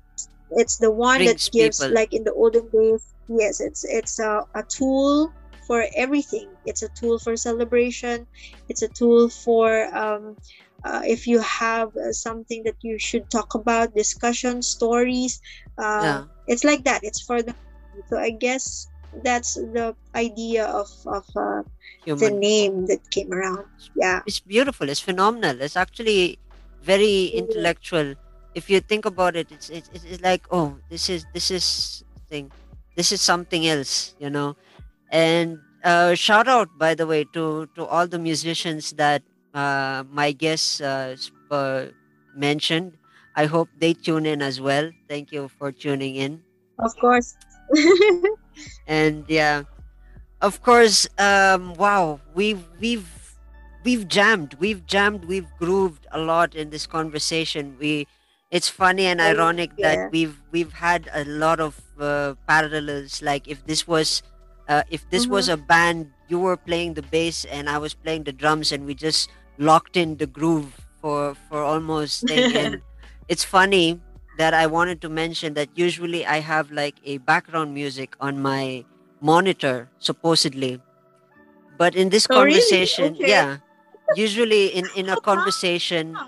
[0.52, 1.96] it's the one Brings that gives people.
[1.96, 5.34] like in the olden days yes it's it's a, a tool
[5.68, 8.28] for everything it's a tool for celebration
[8.70, 10.38] it's a tool for um,
[10.84, 15.40] uh, if you have uh, something that you should talk about discussion stories
[15.78, 16.26] uh, Yeah.
[16.48, 17.56] it's like that it's for the
[18.10, 18.90] so i guess
[19.24, 21.62] that's the idea of of uh,
[22.20, 24.90] the name that came around yeah It's beautiful.
[24.90, 25.62] It's phenomenal.
[25.62, 26.40] It's actually
[26.82, 28.16] very intellectual.
[28.54, 32.52] If you think about it, it's it's, it's like oh, this is this is thing,
[32.96, 34.56] this is something else, you know.
[35.12, 39.24] And uh, shout out by the way to to all the musicians that
[39.58, 41.18] uh, my guests uh,
[41.50, 41.88] uh,
[42.36, 42.94] mentioned.
[43.36, 44.92] I hope they tune in as well.
[45.10, 46.42] Thank you for tuning in.
[46.80, 47.36] of course
[48.88, 49.64] and yeah
[50.42, 53.10] of course um wow we've we've
[53.84, 58.08] we've jammed we've jammed we've grooved a lot in this conversation we
[58.52, 59.96] it's funny and ironic yeah.
[59.96, 64.22] that we've we've had a lot of uh, parallels like if this was
[64.70, 68.24] uh, if this was a band you were playing the bass and i was playing
[68.24, 72.82] the drums and we just locked in the groove for for almost and
[73.28, 74.02] it's funny
[74.36, 78.86] that I wanted to mention that usually I have like a background music on my
[79.22, 80.80] monitor, supposedly.
[81.78, 82.92] But in this Oh, really?
[82.92, 83.26] conversation, Okay.
[83.26, 83.58] yeah,
[84.10, 86.22] usually in, in a conversation,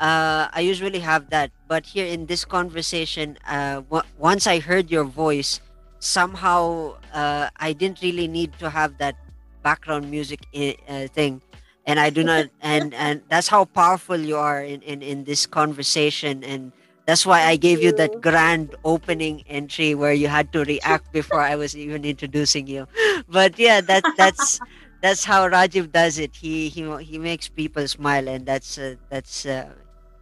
[0.00, 1.50] uh, I usually have that.
[1.68, 5.60] But here in this conversation, uh, w- once I heard your voice,
[6.00, 9.16] somehow uh, I didn't really need to have that
[9.62, 11.42] background music i- uh, thing.
[11.86, 15.46] And I do not, and and that's how powerful you are in, in, in this
[15.46, 16.72] conversation, and
[17.06, 17.94] that's why I gave you you.
[17.94, 22.86] that grand opening entry where you had to react before I was even introducing you.
[23.28, 24.60] But yeah, that that's
[25.02, 26.36] that's how Rajiv does it.
[26.36, 29.70] He he he makes people smile, and that's uh, that's uh,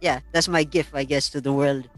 [0.01, 1.89] yeah, that's my gift, I guess, to the world.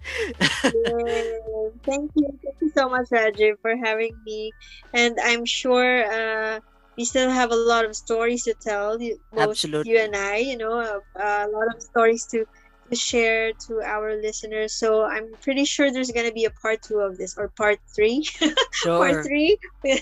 [1.86, 2.30] Thank you.
[2.44, 4.54] Thank you so much, Rajiv, for having me.
[4.94, 6.60] And I'm sure uh,
[6.98, 9.02] we still have a lot of stories to tell.
[9.02, 9.92] you- Absolutely.
[9.94, 12.46] you and I, you know, uh, a lot of stories to,
[12.90, 14.74] to share to our listeners.
[14.74, 17.80] So I'm pretty sure there's going to be a part two of this or part
[17.96, 18.28] three.
[18.74, 18.98] Sure.
[19.00, 19.58] part three.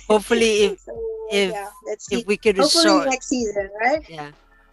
[0.08, 0.94] Hopefully, if so,
[1.32, 1.70] if- yeah,
[2.12, 4.02] if we could Hopefully resort, next season, right?
[4.10, 4.32] yeah.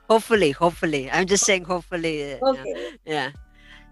[0.09, 1.11] Hopefully, hopefully.
[1.11, 2.35] I'm just saying, hopefully.
[2.35, 2.49] uh, yeah.
[2.49, 2.75] Okay.
[3.05, 3.31] Yeah.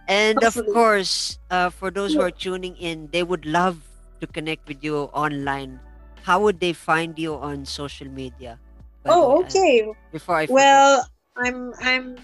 [0.06, 0.68] And Hopefully.
[0.68, 3.80] of course, uh, for those who are tuning in, they would love
[4.20, 5.80] to connect with you online.
[6.24, 8.58] How would they find you on social media?
[9.04, 9.84] Oh, okay.
[10.10, 10.56] Before I forget.
[10.56, 11.06] Well,
[11.36, 12.16] I'm I'm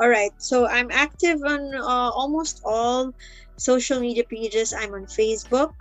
[0.00, 0.32] all right.
[0.40, 3.12] So I'm active on uh, almost all
[3.60, 4.72] social media pages.
[4.72, 5.76] I'm on Facebook.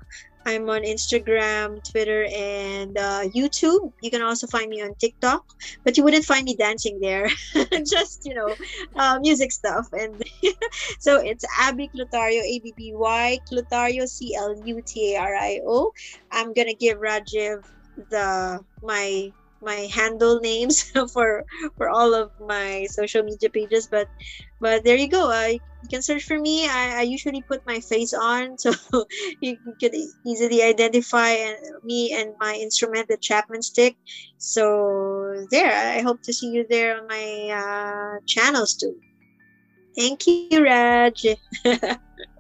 [0.46, 3.92] I'm on Instagram, Twitter, and uh, YouTube.
[4.02, 5.44] You can also find me on TikTok,
[5.86, 7.30] but you wouldn't find me dancing there.
[7.90, 8.56] Just you know,
[8.96, 9.88] uh, music stuff.
[9.92, 10.22] And
[11.00, 15.36] so it's Abby Clutario, A B B Y Clutario, C L U T A R
[15.36, 15.92] I O.
[16.32, 17.62] I'm gonna give Rajiv
[18.10, 19.32] the my
[19.62, 20.84] my handle names
[21.14, 21.44] for
[21.78, 24.08] for all of my social media pages but
[24.60, 25.32] but there you go.
[25.32, 25.48] Uh,
[25.82, 26.68] you can search for me.
[26.68, 28.72] I, I usually put my face on so
[29.42, 29.92] you can
[30.26, 33.98] easily identify and me and my instrument the chapman stick.
[34.38, 37.28] So there i hope to see you there on my
[37.62, 38.96] uh, channels too.
[39.98, 41.06] Thank you raj.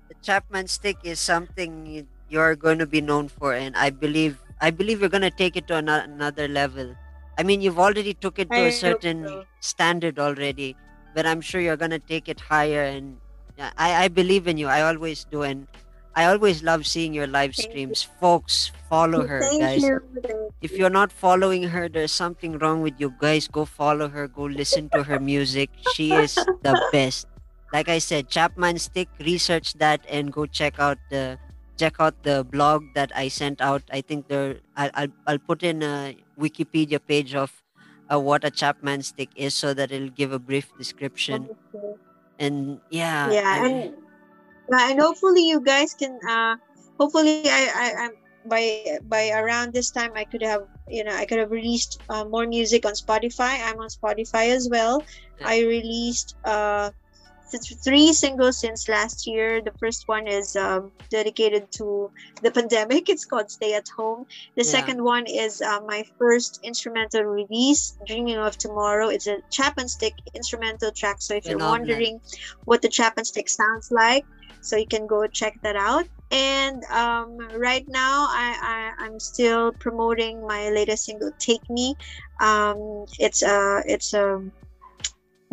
[0.09, 4.41] The Chapman stick is something you- you're going to be known for, and I believe
[4.61, 6.95] I believe you're going to take it to another level.
[7.41, 9.43] I mean, you've already took it to I a certain so.
[9.61, 10.77] standard already,
[11.15, 12.83] but I'm sure you're going to take it higher.
[12.83, 13.17] And
[13.57, 14.67] uh, I I believe in you.
[14.67, 15.65] I always do, and
[16.13, 17.71] I always love seeing your live Thank you.
[17.71, 18.03] streams.
[18.21, 19.81] Folks, follow her, thank guys.
[19.81, 20.05] you
[20.61, 23.47] If you're not following her, there's something wrong with you guys.
[23.49, 24.27] Go follow her.
[24.27, 25.73] Go listen to her music.
[25.97, 27.25] She is the best.
[27.73, 29.09] Like I said, Chapman Stick.
[29.19, 31.39] Research that and go check out the
[31.81, 33.81] check out the blog that I sent out.
[33.89, 34.61] I think there.
[34.77, 37.51] I'll I'll, I'll put in a Wikipedia page of
[38.11, 41.49] uh, what a Chapman Stick is, so that it'll give a brief description.
[42.39, 43.93] And yeah, yeah I- and
[44.71, 46.55] and hopefully you guys can uh
[46.99, 48.11] hopefully i i i'm
[48.45, 52.25] by by around this time i could have you know i could have released uh,
[52.25, 53.61] more music on spotify.
[53.61, 55.03] I'm on spotify as well.
[55.43, 56.89] I released uh
[57.59, 59.61] three singles since last year.
[59.61, 62.11] The first one is um, dedicated to
[62.41, 63.09] the pandemic.
[63.09, 64.25] It's called "Stay at Home."
[64.55, 64.71] The Yeah.
[64.77, 70.15] second one is uh, my first instrumental release, "Dreaming of Tomorrow." It's a chapman stick
[70.33, 71.17] instrumental track.
[71.21, 72.19] So if you're wondering
[72.65, 74.25] what the chapman stick sounds like,
[74.61, 76.05] so you can go check that out.
[76.31, 81.95] And um, right now, I, I I'm still promoting my latest single, "Take Me."
[82.41, 84.41] Um, it's a it's a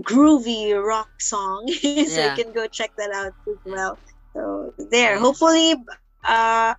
[0.03, 1.67] groovy rock song,
[2.09, 2.21] so Yeah.
[2.23, 3.99] you can go check that out as well.
[4.35, 5.75] So there, hopefully,
[6.27, 6.75] uh,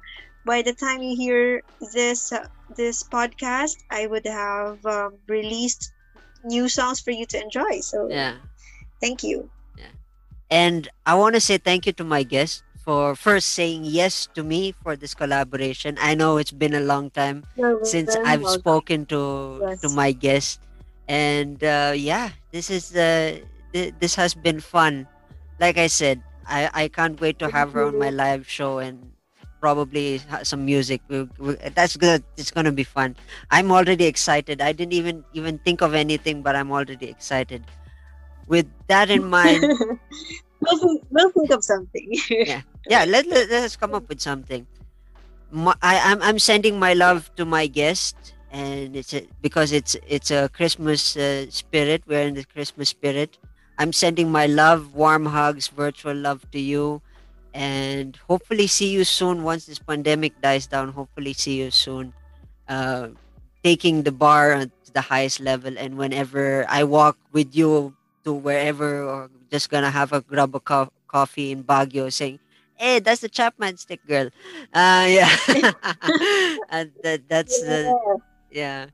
[0.45, 1.63] by the time you hear
[1.93, 5.93] this uh, this podcast, I would have um, released
[6.43, 7.79] new songs for you to enjoy.
[7.81, 8.39] So Yeah.
[9.01, 9.49] thank you.
[10.49, 14.43] And I want to say thank you to my guest for first saying yes to
[14.43, 15.97] me for this collaboration.
[15.99, 18.49] I know it's been a long time You're since I've welcome.
[18.49, 20.61] spoken to to my guest,
[21.09, 23.41] and uh, yeah, this is uh,
[23.73, 25.09] th- this has been fun.
[25.59, 29.11] Like I said, I I can't wait to have her on my live show and
[29.59, 31.01] probably some music.
[31.09, 32.23] We, we, that's good.
[32.37, 33.17] It's gonna be fun.
[33.49, 34.61] I'm already excited.
[34.61, 37.65] I didn't even even think of anything, but I'm already excited.
[38.45, 39.61] With that in mind,
[40.61, 42.07] we'll, think, we'll think of something.
[42.29, 42.61] Yeah.
[42.87, 44.65] yeah let, let, let us come up with something
[45.51, 48.15] my, I, I'm, I'm sending my love to my guest
[48.51, 53.37] and it's a, because it's it's a christmas uh, spirit we're in the christmas spirit.
[53.77, 57.01] I'm sending my love warm hugs virtual love to you.
[57.53, 60.89] And hopefully see you soon once this pandemic dies down.
[60.93, 62.13] Hopefully see you soon.
[62.67, 63.09] Uh,
[63.63, 65.77] taking the bar to the highest level.
[65.77, 70.59] And whenever i walk with you to wherever or just gonna have a grab a
[70.59, 72.39] co- coffee in Baguio saying
[72.75, 74.29] hey that's the chapman stick girl.
[74.73, 75.31] Uh yeah.
[76.69, 77.95] And that, that's the
[78.51, 78.87] yeah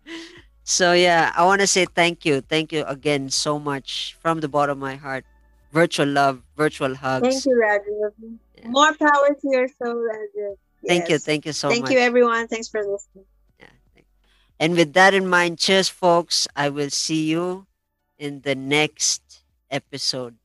[0.64, 4.48] so yeah i want to say thank you thank you again so much from the
[4.48, 5.26] bottom of my heart
[5.72, 8.12] virtual love virtual hugs Thank you, Rajiv.
[8.58, 8.68] Yeah.
[8.70, 10.56] More power to your soul, Rajiv.
[10.88, 12.48] thank you thank you so Thank much Thank you, everyone.
[12.48, 13.26] Thanks for listening.
[13.60, 14.08] Yeah, thank-
[14.60, 16.48] And with that in mind, cheers, folks.
[16.56, 17.68] I will see you
[18.18, 20.36] in the next episode.